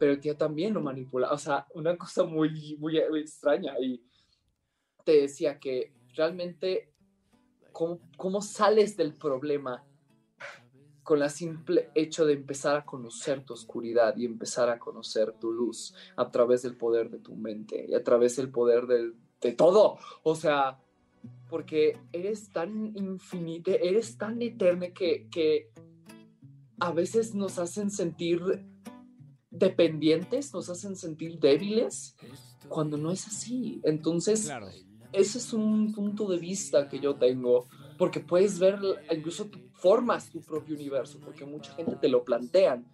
pero 0.00 0.12
el 0.12 0.20
tío 0.20 0.34
también 0.34 0.72
lo 0.72 0.80
manipula. 0.80 1.30
O 1.30 1.38
sea 1.38 1.66
una 1.74 1.96
cosa 1.96 2.24
muy 2.24 2.76
muy, 2.78 3.00
muy 3.08 3.20
extraña. 3.20 3.78
Y 3.78 4.02
te 5.04 5.20
decía 5.20 5.60
que 5.60 5.92
realmente 6.16 6.94
cómo, 7.70 8.00
cómo 8.16 8.40
sales 8.40 8.96
del 8.96 9.14
problema 9.14 9.84
con 11.02 11.22
el 11.22 11.30
simple 11.30 11.90
hecho 11.94 12.24
de 12.24 12.32
empezar 12.32 12.76
a 12.76 12.84
conocer 12.84 13.44
tu 13.44 13.52
oscuridad 13.52 14.16
y 14.16 14.24
empezar 14.24 14.70
a 14.70 14.78
conocer 14.78 15.32
tu 15.32 15.52
luz 15.52 15.94
a 16.16 16.30
través 16.30 16.62
del 16.62 16.76
poder 16.76 17.10
de 17.10 17.18
tu 17.18 17.34
mente 17.34 17.84
y 17.86 17.94
a 17.94 18.02
través 18.02 18.36
del 18.36 18.50
poder 18.50 18.86
del, 18.86 19.14
de 19.40 19.52
todo. 19.52 19.98
O 20.22 20.34
sea, 20.34 20.78
porque 21.48 21.98
eres 22.12 22.50
tan 22.50 22.96
infinito, 22.96 23.70
eres 23.70 24.16
tan 24.16 24.40
eterno 24.40 24.86
que, 24.94 25.28
que 25.30 25.70
a 26.78 26.92
veces 26.92 27.34
nos 27.34 27.58
hacen 27.58 27.90
sentir 27.90 28.40
dependientes, 29.50 30.54
nos 30.54 30.70
hacen 30.70 30.96
sentir 30.96 31.38
débiles, 31.38 32.16
cuando 32.68 32.96
no 32.96 33.10
es 33.10 33.26
así. 33.26 33.80
Entonces, 33.84 34.44
claro 34.44 34.68
ese 35.12 35.38
es 35.38 35.52
un 35.52 35.92
punto 35.92 36.26
de 36.28 36.38
vista 36.38 36.88
que 36.88 37.00
yo 37.00 37.16
tengo, 37.16 37.66
porque 37.98 38.20
puedes 38.20 38.58
ver, 38.58 38.78
incluso 39.10 39.46
tú 39.46 39.58
formas 39.74 40.30
tu 40.30 40.40
propio 40.40 40.74
universo, 40.74 41.18
porque 41.24 41.44
mucha 41.44 41.72
gente 41.74 41.96
te 41.96 42.08
lo 42.08 42.24
plantean. 42.24 42.86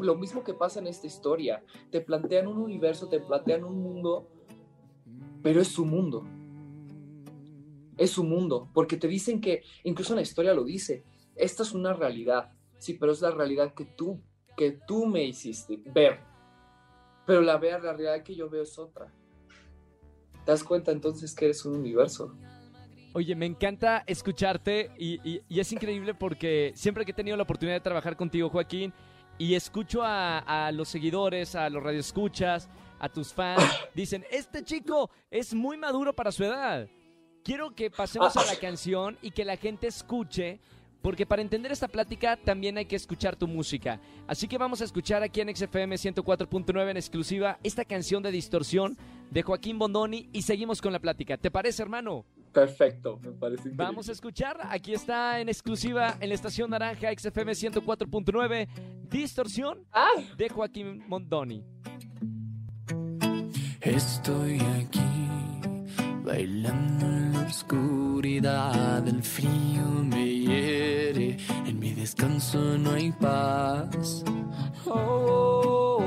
Lo 0.00 0.16
mismo 0.16 0.42
que 0.42 0.54
pasa 0.54 0.80
en 0.80 0.88
esta 0.88 1.06
historia, 1.06 1.62
te 1.90 2.00
plantean 2.00 2.48
un 2.48 2.58
universo, 2.58 3.08
te 3.08 3.20
plantean 3.20 3.64
un 3.64 3.80
mundo, 3.80 4.28
pero 5.42 5.60
es 5.60 5.68
su 5.68 5.84
mundo. 5.84 6.24
Es 7.96 8.10
su 8.10 8.24
mundo, 8.24 8.70
porque 8.74 8.96
te 8.96 9.08
dicen 9.08 9.40
que, 9.40 9.62
incluso 9.84 10.12
en 10.12 10.16
la 10.16 10.22
historia 10.22 10.54
lo 10.54 10.64
dice, 10.64 11.04
esta 11.34 11.62
es 11.62 11.72
una 11.72 11.92
realidad, 11.92 12.52
sí, 12.78 12.94
pero 12.94 13.12
es 13.12 13.20
la 13.20 13.30
realidad 13.30 13.74
que 13.74 13.84
tú, 13.84 14.20
que 14.56 14.78
tú 14.86 15.06
me 15.06 15.24
hiciste 15.24 15.80
ver. 15.86 16.20
Pero 17.26 17.40
la, 17.40 17.58
la 17.58 17.78
realidad 17.78 18.22
que 18.22 18.34
yo 18.34 18.48
veo 18.48 18.62
es 18.62 18.78
otra 18.78 19.12
te 20.46 20.52
das 20.52 20.62
cuenta 20.62 20.92
entonces 20.92 21.34
que 21.34 21.46
eres 21.46 21.64
un 21.66 21.74
universo. 21.74 22.32
Oye, 23.12 23.34
me 23.34 23.46
encanta 23.46 24.04
escucharte 24.06 24.90
y, 24.96 25.42
es 25.50 25.72
increíble 25.72 26.14
porque 26.14 26.72
siempre 26.76 27.04
que 27.04 27.10
he 27.10 27.14
tenido 27.14 27.36
la 27.36 27.42
oportunidad 27.42 27.76
de 27.76 27.80
trabajar 27.80 28.16
contigo, 28.16 28.48
Joaquín, 28.48 28.94
y 29.38 29.54
escucho 29.54 30.02
a, 30.02 30.38
a 30.38 30.72
los 30.72 30.88
seguidores, 30.88 31.56
a 31.56 31.68
los 31.68 31.82
radioescuchas, 31.82 32.70
a 33.00 33.08
tus 33.08 33.32
fans, 33.32 33.62
dicen, 33.94 34.24
este 34.30 34.62
chico 34.62 35.10
es 35.30 35.52
muy 35.52 35.76
maduro 35.76 36.14
para 36.14 36.30
su 36.30 36.44
edad. 36.44 36.88
Quiero 37.46 37.76
que 37.76 37.92
pasemos 37.92 38.36
a 38.36 38.44
la 38.44 38.56
canción 38.60 39.16
y 39.22 39.30
que 39.30 39.44
la 39.44 39.56
gente 39.56 39.86
escuche, 39.86 40.58
porque 41.00 41.26
para 41.26 41.42
entender 41.42 41.70
esta 41.70 41.86
plática 41.86 42.36
también 42.36 42.76
hay 42.76 42.86
que 42.86 42.96
escuchar 42.96 43.36
tu 43.36 43.46
música. 43.46 44.00
Así 44.26 44.48
que 44.48 44.58
vamos 44.58 44.80
a 44.80 44.84
escuchar 44.84 45.22
aquí 45.22 45.40
en 45.40 45.54
XFM 45.54 45.94
104.9 45.94 46.90
en 46.90 46.96
exclusiva 46.96 47.60
esta 47.62 47.84
canción 47.84 48.20
de 48.24 48.32
distorsión 48.32 48.98
de 49.30 49.42
Joaquín 49.42 49.78
Bondoni 49.78 50.28
y 50.32 50.42
seguimos 50.42 50.82
con 50.82 50.92
la 50.92 50.98
plática. 50.98 51.36
¿Te 51.36 51.52
parece, 51.52 51.82
hermano? 51.82 52.24
Perfecto, 52.52 53.20
me 53.22 53.30
parece. 53.30 53.70
Vamos 53.74 54.08
a 54.08 54.12
escuchar. 54.12 54.58
Aquí 54.68 54.92
está 54.92 55.38
en 55.38 55.48
exclusiva 55.48 56.16
en 56.18 56.30
la 56.30 56.34
estación 56.34 56.68
naranja 56.68 57.12
XFM 57.16 57.52
104.9 57.52 58.66
Distorsión 59.08 59.86
ah. 59.92 60.14
de 60.36 60.48
Joaquín 60.48 61.04
Bondoni. 61.08 61.62
Estoy 63.80 64.58
aquí 64.80 65.05
bailando 66.26 67.06
en 67.06 67.32
la 67.32 67.46
oscuridad, 67.46 69.06
el 69.06 69.22
frío 69.22 69.84
me 70.02 70.26
hiere, 70.26 71.36
en 71.64 71.78
mi 71.78 71.92
descanso 71.92 72.76
no 72.76 72.90
hay 72.94 73.12
paz. 73.12 74.24
Oh, 74.86 76.02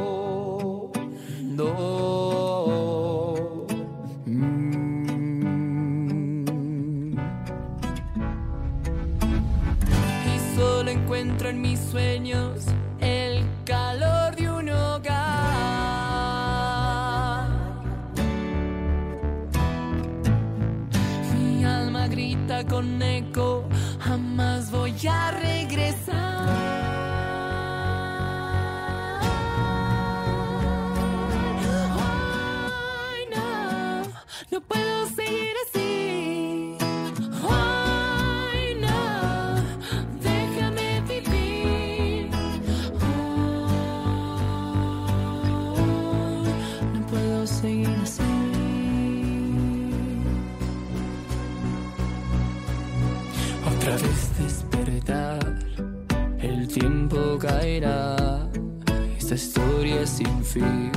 Esta 59.32 59.46
historia 59.46 60.08
sin 60.08 60.44
fin 60.44 60.92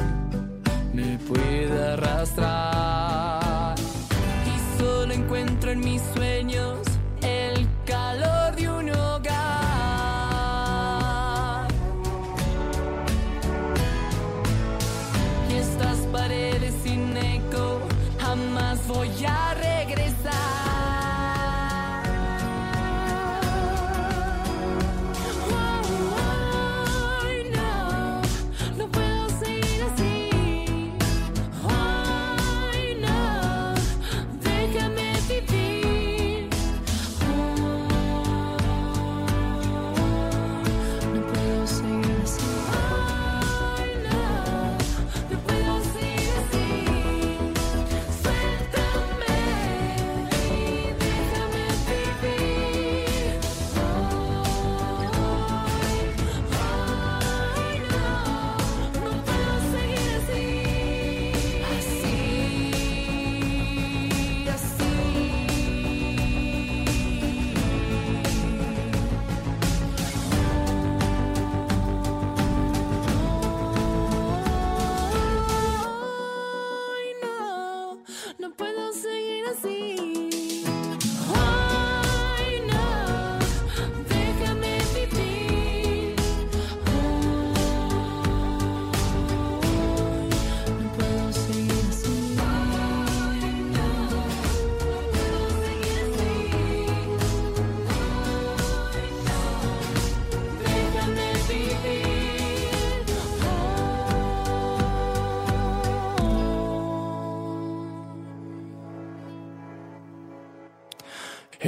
me 0.95 1.19
puede 1.29 1.93
arrastrar. 1.93 3.75
Y 4.47 4.81
solo 4.81 5.13
encuentro 5.13 5.71
en 5.71 5.81
mis 5.81 6.01
sueños 6.15 6.79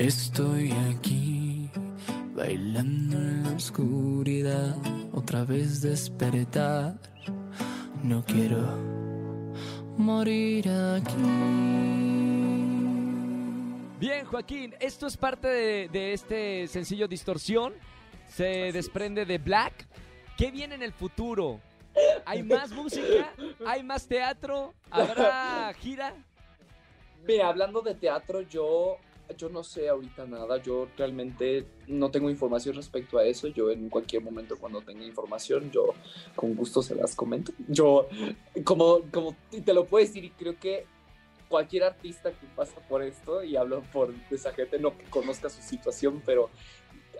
Estoy 0.05 0.71
aquí 0.95 1.71
bailando 2.35 3.17
en 3.17 3.43
la 3.43 3.53
oscuridad, 3.53 4.77
otra 5.15 5.47
vez 5.47 5.81
despertar. 5.81 6.97
No 8.03 8.23
quiero 8.23 8.59
morir 9.97 10.69
aquí. 10.69 11.15
Bien, 13.99 14.27
Joaquín, 14.27 14.75
esto 14.79 15.07
es 15.07 15.17
parte 15.17 15.49
de, 15.49 15.89
de 15.89 16.13
este 16.13 16.69
sencillo 16.69 17.09
Distorsión. 17.09 17.73
Se 18.29 18.73
desprende 18.73 19.25
de 19.25 19.39
Black. 19.39 19.87
¿Qué 20.37 20.51
viene 20.51 20.75
en 20.75 20.83
el 20.83 20.93
futuro? 20.93 21.61
¿Hay 22.27 22.43
más 22.43 22.73
música? 22.73 23.33
¿Hay 23.67 23.83
más 23.83 24.07
teatro? 24.07 24.75
¿Habrá 24.91 25.73
gira? 25.81 26.15
Mira, 27.27 27.49
hablando 27.49 27.81
de 27.81 27.95
teatro, 27.95 28.43
yo, 28.43 28.99
yo 29.37 29.49
no 29.49 29.65
sé 29.65 29.89
ahorita 29.89 30.27
nada. 30.27 30.59
Yo 30.59 30.89
realmente 30.97 31.67
no 31.87 32.11
tengo 32.11 32.31
información 32.31 32.77
respecto 32.77 33.19
a 33.19 33.25
eso. 33.25 33.49
Yo 33.49 33.71
en 33.71 33.89
cualquier 33.89 34.23
momento 34.23 34.59
cuando 34.59 34.81
tenga 34.83 35.05
información, 35.05 35.71
yo 35.71 35.95
con 36.37 36.55
gusto 36.55 36.83
se 36.83 36.95
las 36.95 37.15
comento. 37.15 37.53
Yo, 37.69 38.09
como, 38.65 39.01
como 39.11 39.37
te 39.65 39.73
lo 39.75 39.87
puedo 39.87 40.05
decir, 40.05 40.25
y 40.25 40.31
creo 40.31 40.59
que 40.59 40.87
cualquier 41.49 41.85
artista 41.85 42.33
que 42.33 42.47
pasa 42.57 42.81
por 42.89 43.03
esto, 43.03 43.45
y 43.45 43.57
hablo 43.57 43.83
por 43.93 44.13
esa 44.31 44.53
gente, 44.53 44.79
no 44.79 44.97
que 44.97 45.05
conozca 45.05 45.49
su 45.49 45.63
situación, 45.63 46.23
pero 46.25 46.51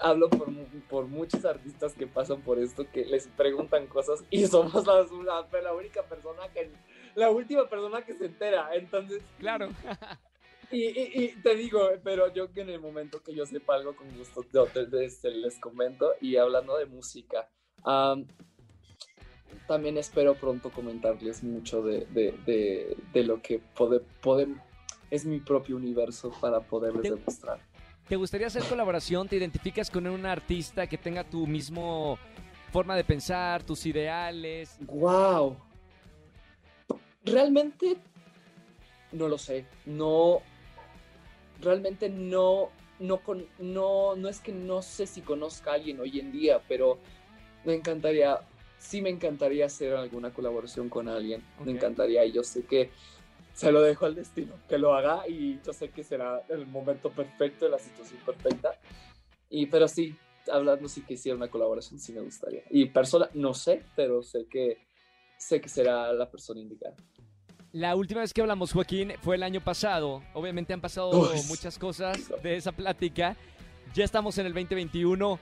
hablo 0.01 0.29
por, 0.29 0.49
por 0.89 1.07
muchos 1.07 1.45
artistas 1.45 1.95
que 1.95 2.07
pasan 2.07 2.41
por 2.41 2.59
esto, 2.59 2.85
que 2.91 3.05
les 3.05 3.29
preguntan 3.29 3.87
cosas 3.87 4.25
y 4.31 4.47
somos 4.47 4.87
la, 4.87 5.07
la, 5.25 5.61
la 5.63 5.73
única 5.73 6.03
persona 6.03 6.49
que, 6.53 6.71
la 7.15 7.31
última 7.31 7.69
persona 7.69 8.05
que 8.05 8.15
se 8.15 8.27
entera. 8.27 8.75
Entonces, 8.75 9.23
Claro. 9.39 9.69
y, 10.71 10.85
y- 10.87 11.25
y 11.25 11.29
te 11.43 11.55
digo, 11.55 11.81
pero 12.03 12.33
yo 12.33 12.53
que 12.53 12.63
en 12.63 12.71
el 12.71 12.81
momento 12.81 13.23
que 13.23 13.35
yo 13.35 13.47
sepa 13.47 13.75
algo 13.75 13.95
con 13.97 14.07
gusto 14.17 14.45
yo 14.53 14.67
te- 14.67 14.87
te- 14.87 15.09
te- 15.09 15.31
les 15.31 15.59
comento. 15.59 16.13
Y 16.21 16.37
hablando 16.37 16.77
de 16.77 16.87
música, 16.87 17.49
am, 17.85 18.27
también 19.67 19.97
espero 19.99 20.35
pronto 20.35 20.71
comentarles 20.71 21.43
mucho 21.43 21.83
de, 21.83 22.07
de- 22.07 22.33
de- 22.47 22.97
de 23.13 23.25
lo 23.25 23.41
que 23.41 23.61
es 25.11 25.25
mi 25.25 25.41
propio 25.41 25.77
universo 25.77 26.33
para 26.41 26.61
poderles 26.61 27.03
demostrar. 27.05 27.61
¿Te 28.09 28.17
gustaría 28.17 28.49
hacer 28.49 28.63
colaboración? 28.65 29.29
¿Te 29.29 29.37
identificas 29.37 29.91
con 29.91 30.07
un 30.07 30.27
artista 30.27 30.87
que 30.87 30.99
tenga 30.99 31.25
tu 31.25 31.47
mismo 31.47 32.19
forma 32.75 32.97
de 32.97 33.05
pensar, 33.05 33.63
tus 33.63 33.87
ideales. 33.87 34.77
Wow. 34.81 35.57
Realmente 37.25 37.97
no 39.13 39.29
lo 39.29 39.39
sé. 39.39 39.65
No. 39.87 40.43
Realmente 41.65 42.09
no. 42.09 42.71
No, 43.01 43.25
con, 43.25 43.45
no, 43.59 44.15
no 44.15 44.29
es 44.29 44.39
que 44.39 44.53
no 44.53 44.81
sé 44.81 45.07
si 45.07 45.21
conozca 45.21 45.73
a 45.73 45.75
alguien 45.75 45.99
hoy 45.99 46.21
en 46.21 46.31
día, 46.31 46.63
pero 46.69 46.99
me 47.65 47.75
encantaría, 47.75 48.39
sí 48.79 49.03
me 49.03 49.11
encantaría 49.11 49.67
hacer 49.67 49.95
alguna 49.95 50.33
colaboración 50.33 50.89
con 50.89 51.09
alguien. 51.09 51.43
Me 51.65 51.73
encantaría 51.73 52.25
y 52.25 52.31
yo 52.31 52.45
sé 52.45 52.65
que 52.65 52.91
se 53.53 53.73
lo 53.73 53.83
dejo 53.83 54.07
al 54.07 54.15
destino, 54.15 54.55
que 54.69 54.79
lo 54.79 54.95
haga 54.95 55.29
y 55.29 55.61
yo 55.65 55.73
sé 55.73 55.89
que 55.91 56.05
será 56.05 56.43
el 56.49 56.67
momento 56.67 57.11
perfecto, 57.11 57.69
la 57.69 57.81
situación 57.81 58.21
perfecta. 58.25 58.79
Y, 59.51 59.67
pero 59.67 59.89
sí, 59.89 60.17
hablando 60.53 60.89
sí 60.89 61.03
que 61.03 61.15
hiciera 61.15 61.37
una 61.37 61.49
colaboración, 61.49 61.99
sí 61.99 62.13
me 62.13 62.21
gustaría. 62.21 62.63
Y 62.71 62.87
persona, 62.87 63.29
no 63.35 63.55
sé, 63.55 63.83
pero 63.97 64.23
sé 64.23 64.47
que, 64.47 64.79
sé 65.37 65.61
que 65.61 65.69
será 65.69 66.13
la 66.13 66.31
persona 66.31 66.61
indicada. 66.61 66.95
La 67.75 67.97
última 67.97 68.21
vez 68.21 68.33
que 68.33 68.41
hablamos, 68.41 68.73
Joaquín, 68.73 69.15
fue 69.21 69.35
el 69.35 69.43
año 69.43 69.61
pasado. 69.61 70.23
Obviamente 70.33 70.73
han 70.73 70.81
pasado 70.81 71.33
muchas 71.49 71.77
cosas 71.77 72.17
de 72.41 72.57
esa 72.57 72.71
plática. 72.71 73.37
Ya 73.93 74.05
estamos 74.05 74.39
en 74.39 74.47
el 74.47 74.55
2021. 74.55 75.41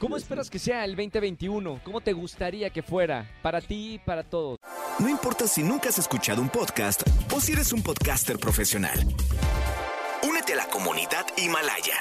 ¿Cómo 0.00 0.16
esperas 0.16 0.50
que 0.50 0.58
sea 0.58 0.84
el 0.84 0.96
2021? 0.96 1.80
¿Cómo 1.84 2.00
te 2.00 2.14
gustaría 2.14 2.70
que 2.70 2.82
fuera? 2.82 3.30
Para 3.42 3.60
ti 3.60 3.94
y 3.94 3.98
para 4.00 4.24
todos. 4.24 4.58
No 4.98 5.08
importa 5.08 5.46
si 5.46 5.62
nunca 5.62 5.90
has 5.90 6.00
escuchado 6.00 6.42
un 6.42 6.48
podcast 6.48 7.04
o 7.32 7.40
si 7.40 7.52
eres 7.52 7.72
un 7.72 7.80
podcaster 7.80 8.40
profesional. 8.40 8.98
Únete 10.28 10.54
a 10.54 10.56
la 10.56 10.66
comunidad 10.66 11.24
Himalaya. 11.36 11.94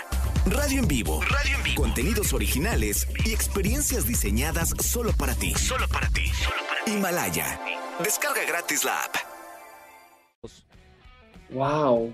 Radio 0.48 0.80
en 0.80 0.88
vivo. 0.88 1.22
Radio 1.22 1.58
en 1.58 1.64
vivo. 1.64 1.84
Contenidos 1.84 2.34
originales 2.34 3.08
y 3.24 3.32
experiencias 3.32 4.08
diseñadas 4.08 4.74
solo 4.80 5.14
para 5.14 5.36
ti. 5.36 5.54
Solo 5.54 5.88
para 5.88 6.10
ti. 6.10 6.26
Solo 6.30 6.64
para 6.68 6.84
ti. 6.84 6.94
Himalaya. 6.94 7.62
Descarga 8.04 8.44
gratis 8.48 8.84
la 8.84 9.04
app. 9.04 9.31
Wow. 11.52 12.14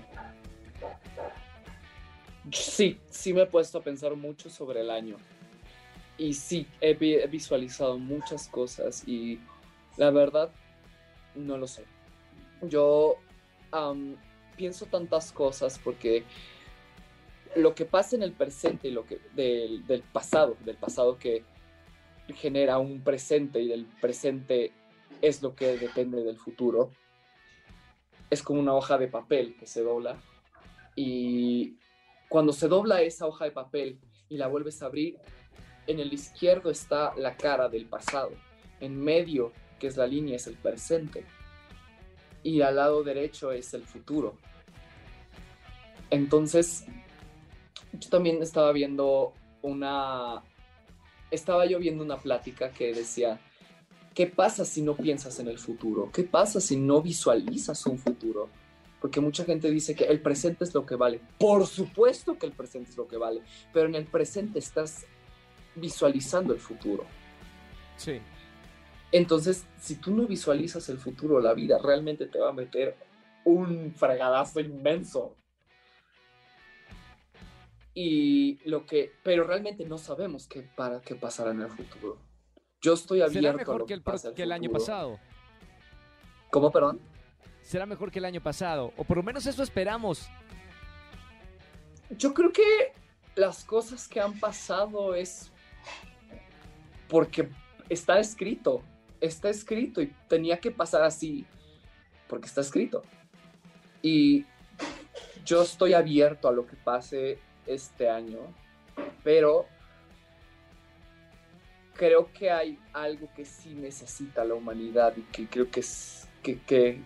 Sí, 2.52 2.98
sí 3.10 3.32
me 3.32 3.42
he 3.42 3.46
puesto 3.46 3.78
a 3.78 3.82
pensar 3.82 4.14
mucho 4.16 4.50
sobre 4.50 4.80
el 4.80 4.90
año. 4.90 5.16
Y 6.16 6.34
sí, 6.34 6.66
he, 6.80 6.94
visualizado 7.28 7.98
muchas 7.98 8.48
cosas 8.48 9.06
y 9.06 9.38
la 9.96 10.10
verdad, 10.10 10.50
no 11.36 11.56
lo 11.56 11.66
sé. 11.68 11.84
Yo 12.62 13.16
pienso 14.56 14.86
tantas 14.86 15.30
cosas 15.30 15.78
porque 15.78 16.24
lo 17.54 17.74
que 17.74 17.84
pasa 17.84 18.16
en 18.16 18.22
el 18.22 18.32
presente 18.32 18.88
y 18.88 18.90
lo 18.90 19.04
que 19.04 19.20
del, 19.34 20.02
pasado, 20.12 20.56
del 20.64 20.76
pasado 20.76 21.18
que 21.18 21.44
genera 22.34 22.78
un 22.78 23.00
presente 23.02 23.60
y 23.60 23.68
del 23.68 23.86
presente 24.00 24.72
es 25.22 25.42
lo 25.42 25.54
que 25.54 25.78
depende 25.78 26.22
del 26.24 26.38
futuro, 26.38 26.90
es 28.30 28.42
como 28.42 28.60
una 28.60 28.74
hoja 28.74 28.98
de 28.98 29.08
papel 29.08 29.56
que 29.58 29.66
se 29.66 29.82
dobla. 29.82 30.16
Y 30.96 31.76
cuando 32.28 32.52
se 32.52 32.68
dobla 32.68 33.02
esa 33.02 33.26
hoja 33.26 33.44
de 33.44 33.52
papel 33.52 33.98
y 34.28 34.36
la 34.36 34.48
vuelves 34.48 34.82
a 34.82 34.86
abrir, 34.86 35.18
en 35.86 36.00
el 36.00 36.12
izquierdo 36.12 36.70
está 36.70 37.14
la 37.16 37.36
cara 37.36 37.68
del 37.68 37.86
pasado, 37.86 38.30
en 38.80 39.00
medio, 39.00 39.52
que 39.78 39.86
es 39.86 39.96
la 39.96 40.06
línea, 40.06 40.36
es 40.36 40.46
el 40.46 40.56
presente, 40.56 41.24
y 42.42 42.60
al 42.60 42.76
lado 42.76 43.02
derecho 43.02 43.52
es 43.52 43.72
el 43.72 43.84
futuro. 43.84 44.36
Entonces, 46.10 46.84
yo 47.92 48.10
también 48.10 48.42
estaba 48.42 48.72
viendo 48.72 49.32
una, 49.62 50.42
estaba 51.30 51.66
yo 51.66 51.78
viendo 51.78 52.04
una 52.04 52.18
plática 52.18 52.70
que 52.70 52.92
decía, 52.92 53.40
¿qué 54.18 54.26
pasa 54.26 54.64
si 54.64 54.82
no 54.82 54.96
piensas 54.96 55.38
en 55.38 55.46
el 55.46 55.60
futuro? 55.60 56.10
¿Qué 56.12 56.24
pasa 56.24 56.60
si 56.60 56.76
no 56.76 57.00
visualizas 57.00 57.86
un 57.86 58.00
futuro? 58.00 58.48
Porque 59.00 59.20
mucha 59.20 59.44
gente 59.44 59.70
dice 59.70 59.94
que 59.94 60.06
el 60.06 60.20
presente 60.20 60.64
es 60.64 60.74
lo 60.74 60.84
que 60.84 60.96
vale. 60.96 61.20
Por 61.38 61.68
supuesto 61.68 62.36
que 62.36 62.46
el 62.46 62.50
presente 62.50 62.90
es 62.90 62.96
lo 62.96 63.06
que 63.06 63.16
vale, 63.16 63.42
pero 63.72 63.86
en 63.86 63.94
el 63.94 64.06
presente 64.06 64.58
estás 64.58 65.06
visualizando 65.76 66.52
el 66.52 66.58
futuro. 66.58 67.04
Sí. 67.96 68.18
Entonces, 69.12 69.64
si 69.78 69.94
tú 69.94 70.10
no 70.10 70.26
visualizas 70.26 70.88
el 70.88 70.98
futuro, 70.98 71.38
la 71.38 71.54
vida 71.54 71.78
realmente 71.78 72.26
te 72.26 72.40
va 72.40 72.48
a 72.48 72.52
meter 72.52 72.96
un 73.44 73.94
fregadazo 73.94 74.58
inmenso. 74.58 75.36
Y 77.94 78.58
lo 78.68 78.84
que, 78.84 79.12
pero 79.22 79.44
realmente 79.44 79.84
no 79.84 79.96
sabemos 79.96 80.48
qué 80.48 80.62
para 80.62 81.00
qué 81.02 81.14
pasará 81.14 81.52
en 81.52 81.62
el 81.62 81.70
futuro. 81.70 82.27
Yo 82.80 82.94
estoy 82.94 83.22
abierto 83.22 83.40
¿Será 83.40 83.52
mejor 83.56 83.86
que, 83.86 83.94
el, 83.94 84.02
que 84.34 84.42
el 84.42 84.52
año 84.52 84.70
pasado. 84.70 85.18
¿Cómo, 86.50 86.70
perdón? 86.70 87.00
Será 87.62 87.86
mejor 87.86 88.10
que 88.10 88.18
el 88.18 88.24
año 88.24 88.40
pasado, 88.40 88.92
o 88.96 89.04
por 89.04 89.16
lo 89.18 89.22
menos 89.22 89.44
eso 89.46 89.62
esperamos. 89.62 90.30
Yo 92.10 92.32
creo 92.32 92.52
que 92.52 92.92
las 93.34 93.64
cosas 93.64 94.08
que 94.08 94.20
han 94.20 94.38
pasado 94.38 95.14
es 95.14 95.50
porque 97.08 97.50
está 97.88 98.18
escrito, 98.18 98.82
está 99.20 99.50
escrito 99.50 100.00
y 100.00 100.14
tenía 100.28 100.58
que 100.58 100.70
pasar 100.70 101.02
así 101.02 101.44
porque 102.28 102.46
está 102.46 102.60
escrito. 102.60 103.02
Y 104.02 104.46
yo 105.44 105.62
estoy 105.62 105.94
abierto 105.94 106.48
a 106.48 106.52
lo 106.52 106.66
que 106.66 106.76
pase 106.76 107.38
este 107.66 108.08
año, 108.08 108.38
pero 109.24 109.66
creo 111.98 112.32
que 112.32 112.50
hay 112.50 112.78
algo 112.94 113.28
que 113.34 113.44
sí 113.44 113.74
necesita 113.74 114.42
la 114.44 114.54
humanidad 114.54 115.14
y 115.16 115.22
que 115.24 115.46
creo 115.46 115.70
que 115.70 115.80
es, 115.80 116.26
que, 116.42 117.02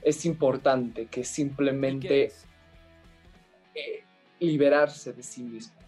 es 0.00 0.24
importante, 0.24 1.06
que 1.06 1.24
simplemente 1.24 2.32
eh, 3.74 4.04
liberarse 4.38 5.12
de 5.12 5.22
sí 5.22 5.42
mismo. 5.42 5.78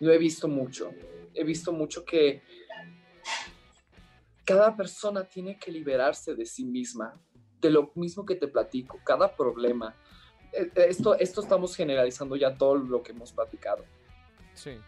Lo 0.00 0.12
he 0.12 0.18
visto 0.18 0.46
mucho 0.46 0.92
he 1.36 1.44
visto 1.44 1.72
mucho 1.72 2.04
que 2.04 2.42
cada 4.44 4.74
persona 4.74 5.24
tiene 5.24 5.58
que 5.58 5.70
liberarse 5.70 6.34
de 6.34 6.46
sí 6.46 6.64
misma, 6.64 7.20
de 7.60 7.70
lo 7.70 7.92
mismo 7.94 8.24
que 8.24 8.36
te 8.36 8.48
platico, 8.48 8.98
cada 9.04 9.34
problema. 9.34 9.94
Eh, 10.52 10.70
eh, 10.74 10.86
esto, 10.88 11.14
esto 11.16 11.42
estamos 11.42 11.76
generalizando 11.76 12.36
ya 12.36 12.56
todo 12.56 12.76
lo 12.76 13.02
que 13.02 13.12
hemos 13.12 13.32
platicado. 13.32 13.84
Sí. 14.54 14.78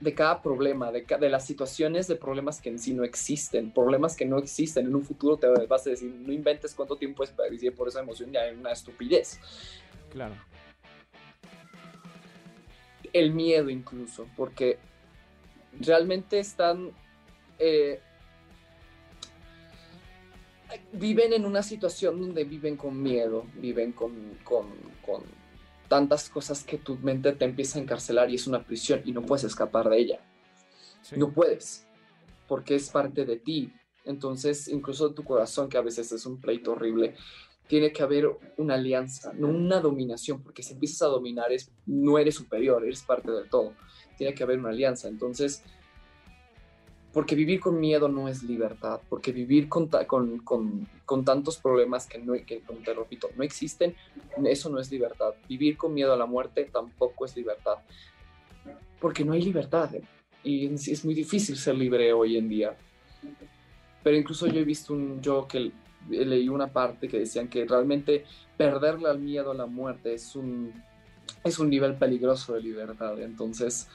De 0.00 0.14
cada 0.14 0.40
problema, 0.40 0.92
de, 0.92 1.02
de 1.02 1.28
las 1.28 1.44
situaciones 1.44 2.06
de 2.06 2.14
problemas 2.14 2.60
que 2.60 2.68
en 2.68 2.78
sí 2.78 2.94
no 2.94 3.02
existen, 3.02 3.72
problemas 3.72 4.16
que 4.16 4.24
no 4.24 4.38
existen. 4.38 4.86
En 4.86 4.94
un 4.94 5.04
futuro 5.04 5.36
te 5.36 5.48
vas 5.66 5.86
a 5.86 5.90
decir, 5.90 6.10
no 6.10 6.32
inventes 6.32 6.74
cuánto 6.74 6.96
tiempo 6.96 7.24
es 7.24 7.30
para 7.30 7.50
decir 7.50 7.74
por 7.74 7.88
esa 7.88 8.00
emoción, 8.00 8.30
ya 8.30 8.42
hay 8.42 8.54
una 8.54 8.70
estupidez. 8.72 9.40
Claro. 10.10 10.34
El 13.12 13.32
miedo 13.32 13.70
incluso, 13.70 14.28
porque 14.36 14.78
realmente 15.80 16.38
están... 16.38 16.92
Eh, 17.58 18.00
viven 20.92 21.32
en 21.32 21.44
una 21.44 21.62
situación 21.62 22.20
donde 22.20 22.44
viven 22.44 22.76
con 22.76 23.02
miedo, 23.02 23.46
viven 23.54 23.92
con, 23.92 24.36
tantas 25.88 26.28
cosas 26.28 26.62
que 26.62 26.78
tu 26.78 26.96
mente 26.96 27.32
te 27.32 27.44
empieza 27.44 27.78
a 27.78 27.82
encarcelar 27.82 28.30
y 28.30 28.36
es 28.36 28.46
una 28.46 28.64
prisión 28.64 29.02
y 29.04 29.12
no 29.12 29.22
puedes 29.22 29.44
escapar 29.44 29.88
de 29.88 29.98
ella. 29.98 30.20
No 31.16 31.32
puedes, 31.32 31.86
porque 32.46 32.74
es 32.74 32.90
parte 32.90 33.24
de 33.24 33.36
ti. 33.36 33.72
Entonces, 34.04 34.68
incluso 34.68 35.12
tu 35.12 35.24
corazón, 35.24 35.68
que 35.68 35.78
a 35.78 35.82
veces 35.82 36.12
es 36.12 36.26
un 36.26 36.40
pleito 36.40 36.72
horrible, 36.72 37.14
tiene 37.66 37.92
que 37.92 38.02
haber 38.02 38.28
una 38.56 38.74
alianza, 38.74 39.32
no 39.34 39.48
una 39.48 39.80
dominación, 39.80 40.42
porque 40.42 40.62
si 40.62 40.72
empiezas 40.74 41.02
a 41.02 41.06
dominar 41.06 41.52
es, 41.52 41.70
no 41.86 42.18
eres 42.18 42.34
superior, 42.34 42.84
eres 42.84 43.02
parte 43.02 43.30
del 43.30 43.48
todo 43.48 43.74
tiene 44.18 44.34
que 44.34 44.42
haber 44.42 44.58
una 44.58 44.70
alianza. 44.70 45.08
Entonces, 45.08 45.62
porque 47.18 47.34
vivir 47.34 47.58
con 47.58 47.80
miedo 47.80 48.06
no 48.06 48.28
es 48.28 48.44
libertad, 48.44 49.00
porque 49.08 49.32
vivir 49.32 49.68
con, 49.68 49.88
con, 51.04 51.24
tantos 51.24 51.56
problemas 51.56 52.06
que, 52.06 52.20
no, 52.20 52.34
que, 52.46 52.60
como 52.60 52.78
te 52.78 52.94
repito, 52.94 53.28
no 53.36 53.42
existen, 53.42 53.92
eso 54.44 54.70
no 54.70 54.78
es 54.78 54.88
libertad. 54.88 55.34
Vivir 55.48 55.76
con 55.76 55.92
miedo 55.92 56.12
a 56.12 56.16
la 56.16 56.26
muerte 56.26 56.70
tampoco 56.72 57.24
es 57.24 57.36
libertad, 57.36 57.78
porque 59.00 59.24
no 59.24 59.32
hay 59.32 59.42
libertad 59.42 59.96
¿eh? 59.96 60.02
y 60.44 60.72
es 60.72 61.04
muy 61.04 61.12
difícil 61.12 61.56
ser 61.56 61.74
libre 61.74 62.12
hoy 62.12 62.36
en 62.36 62.48
día. 62.48 62.76
Pero 64.04 64.16
incluso 64.16 64.46
yo 64.46 64.60
he 64.60 64.64
visto 64.64 64.92
un, 64.92 65.20
yo 65.20 65.48
que 65.48 65.72
leí 66.08 66.48
una 66.48 66.68
parte 66.68 67.08
que 67.08 67.18
decían 67.18 67.48
que 67.48 67.64
realmente 67.64 68.26
perderle 68.56 69.08
al 69.08 69.18
miedo 69.18 69.50
a 69.50 69.54
la 69.54 69.66
muerte 69.66 70.14
es 70.14 70.36
un 70.36 70.72
es 71.42 71.58
un 71.58 71.68
nivel 71.68 71.96
peligroso 71.96 72.54
de 72.54 72.62
libertad. 72.62 73.20
Entonces, 73.20 73.88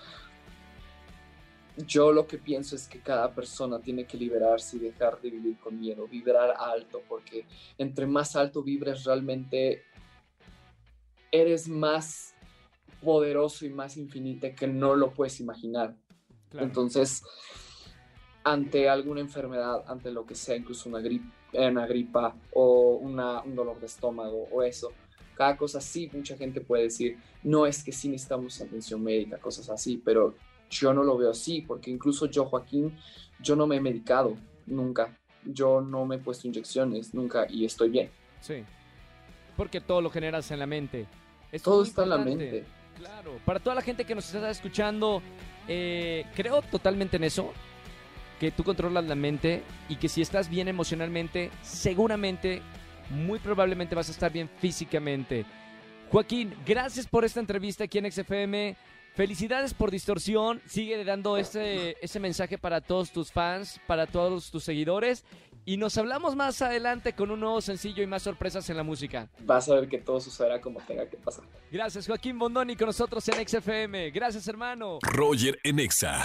yo 1.78 2.12
lo 2.12 2.28
que 2.28 2.38
pienso 2.38 2.76
es 2.76 2.88
que 2.88 3.00
cada 3.00 3.34
persona 3.34 3.80
tiene 3.80 4.06
que 4.06 4.18
liberarse 4.18 4.78
y 4.78 4.80
dejar 4.80 5.20
de 5.22 5.32
vivir 5.32 5.58
con 5.60 5.80
miedo, 5.80 6.08
vibrar 6.08 6.54
alto, 6.58 7.02
porque 7.08 7.46
entre 7.78 8.06
más 8.06 8.36
alto 8.36 8.62
vibres 8.62 9.04
realmente 9.04 9.84
eres 11.32 11.68
más 11.68 12.36
poderoso 13.02 13.66
y 13.66 13.70
más 13.70 13.98
infinito 13.98 14.48
que 14.56 14.68
no 14.68 14.96
lo 14.96 15.14
puedes 15.14 15.40
imaginar. 15.40 15.96
Entonces, 16.54 17.24
ante 18.44 18.88
alguna 18.88 19.22
enfermedad, 19.22 19.84
ante 19.88 20.12
lo 20.12 20.26
que 20.26 20.36
sea, 20.36 20.56
incluso 20.56 20.90
una, 20.90 21.00
gripe, 21.00 21.26
una 21.54 21.88
gripa 21.88 22.36
o 22.54 22.98
una, 23.02 23.42
un 23.42 23.56
dolor 23.56 23.80
de 23.80 23.88
estómago 23.88 24.48
o 24.52 24.62
eso, 24.62 24.92
cada 25.36 25.58
cosa 25.58 25.80
así, 25.80 26.10
mucha 26.14 26.38
gente 26.38 26.62
puede 26.62 26.84
decir, 26.84 27.18
no 27.42 27.66
es 27.66 27.84
que 27.84 27.92
sí 27.92 28.10
necesitamos 28.10 28.62
atención 28.62 29.02
médica, 29.02 29.40
cosas 29.40 29.70
así, 29.70 30.00
pero 30.04 30.36
yo 30.74 30.94
no 30.94 31.04
lo 31.04 31.18
veo 31.18 31.32
así, 31.32 31.62
porque 31.62 31.92
incluso 31.92 32.26
yo, 32.26 32.46
Joaquín, 32.46 32.98
yo 33.40 33.56
no 33.56 33.68
me 33.68 33.78
he 33.78 33.82
medicado 33.82 34.36
nunca, 34.66 35.18
yo 35.44 35.82
no 35.82 36.06
me 36.06 36.16
he 36.16 36.20
puesto 36.20 36.48
inyecciones 36.48 37.14
nunca 37.14 37.46
y 37.50 37.66
estoy 37.66 37.90
bien. 37.90 38.10
Sí, 38.42 38.64
porque 39.56 39.82
todo 39.82 40.02
lo 40.02 40.10
generas 40.10 40.50
en 40.52 40.60
la 40.60 40.66
mente. 40.66 41.08
todo 41.64 41.84
está 41.84 42.04
en 42.04 42.10
la 42.10 42.18
mente. 42.18 42.66
Claro, 42.98 43.40
para 43.46 43.60
toda 43.60 43.76
la 43.76 43.82
gente 43.82 44.06
que 44.06 44.16
nos 44.16 44.34
está 44.34 44.50
escuchando, 44.50 45.22
eh, 45.68 46.26
creo 46.36 46.62
totalmente 46.62 47.18
en 47.18 47.24
eso, 47.24 47.52
que 48.40 48.52
tú 48.52 48.64
controlas 48.64 49.06
la 49.06 49.16
mente 49.16 49.64
y 49.90 49.96
que 49.96 50.10
si 50.10 50.22
estás 50.22 50.50
bien 50.50 50.68
emocionalmente, 50.68 51.50
seguramente, 51.62 52.62
muy 53.10 53.40
probablemente 53.40 53.96
vas 53.96 54.10
a 54.10 54.12
estar 54.12 54.32
bien 54.32 54.50
físicamente. 54.60 55.46
Joaquín, 56.12 56.54
gracias 56.66 57.08
por 57.08 57.26
esta 57.26 57.40
entrevista 57.40 57.86
aquí 57.86 57.98
en 57.98 58.12
XFM. 58.12 58.76
Felicidades 59.16 59.74
por 59.74 59.92
Distorsión. 59.92 60.62
Sigue 60.66 61.04
dando 61.06 61.38
ese, 61.38 61.98
ese 62.02 62.20
mensaje 62.20 62.58
para 62.58 62.82
todos 62.82 63.12
tus 63.12 63.32
fans, 63.32 63.80
para 63.88 64.08
todos 64.08 64.50
tus 64.50 64.64
seguidores. 64.64 65.24
Y 65.66 65.78
nos 65.78 65.98
hablamos 65.98 66.36
más 66.36 66.62
adelante 66.62 67.14
con 67.14 67.32
un 67.32 67.40
nuevo 67.40 67.62
sencillo 67.62 68.04
y 68.04 68.08
más 68.08 68.24
sorpresas 68.24 68.70
en 68.70 68.78
la 68.78 68.84
música. 68.84 69.30
Vas 69.40 69.70
a 69.70 69.76
ver 69.76 69.88
que 69.88 69.98
todo 70.00 70.20
sucederá 70.20 70.60
como 70.60 70.82
tenga 70.82 71.08
que 71.08 71.16
pasar. 71.16 71.46
Gracias, 71.72 72.08
Joaquín 72.08 72.38
Bondoni, 72.38 72.76
con 72.76 72.88
nosotros 72.88 73.26
en 73.30 73.48
XFM. 73.48 74.12
Gracias, 74.12 74.48
hermano. 74.48 75.00
Roger 75.04 75.58
en 75.64 75.80
Exa. 75.80 76.22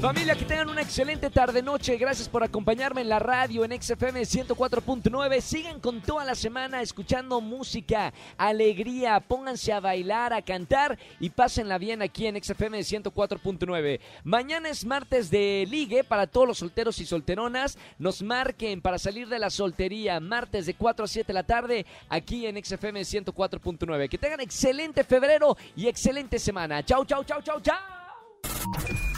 Familia, 0.00 0.36
que 0.36 0.44
tengan 0.44 0.70
una 0.70 0.80
excelente 0.82 1.28
tarde-noche. 1.28 1.96
Gracias 1.96 2.28
por 2.28 2.44
acompañarme 2.44 3.00
en 3.00 3.08
la 3.08 3.18
radio 3.18 3.64
en 3.64 3.82
XFM 3.82 4.20
104.9. 4.20 5.40
Sigan 5.40 5.80
con 5.80 6.00
toda 6.00 6.24
la 6.24 6.36
semana 6.36 6.82
escuchando 6.82 7.40
música, 7.40 8.12
alegría. 8.36 9.18
Pónganse 9.18 9.72
a 9.72 9.80
bailar, 9.80 10.32
a 10.32 10.42
cantar 10.42 10.96
y 11.18 11.30
pásenla 11.30 11.78
bien 11.78 12.00
aquí 12.00 12.28
en 12.28 12.40
XFM 12.40 12.78
104.9. 12.78 13.98
Mañana 14.22 14.68
es 14.68 14.84
martes 14.84 15.30
de 15.30 15.66
ligue 15.68 16.04
para 16.04 16.28
todos 16.28 16.46
los 16.46 16.58
solteros 16.58 17.00
y 17.00 17.06
solteronas. 17.06 17.76
Nos 17.98 18.22
marquen 18.22 18.80
para 18.80 19.00
salir 19.00 19.28
de 19.28 19.40
la 19.40 19.50
soltería. 19.50 20.20
Martes 20.20 20.66
de 20.66 20.74
4 20.74 21.04
a 21.04 21.08
7 21.08 21.26
de 21.26 21.34
la 21.34 21.42
tarde 21.42 21.86
aquí 22.08 22.46
en 22.46 22.62
XFM 22.64 23.00
104.9. 23.00 24.08
Que 24.08 24.18
tengan 24.18 24.40
excelente 24.40 25.02
febrero 25.02 25.56
y 25.74 25.88
excelente 25.88 26.38
semana. 26.38 26.84
Chau, 26.84 27.04
chau, 27.04 27.24
chau, 27.24 27.42
chau, 27.42 27.60
chau. 27.60 29.17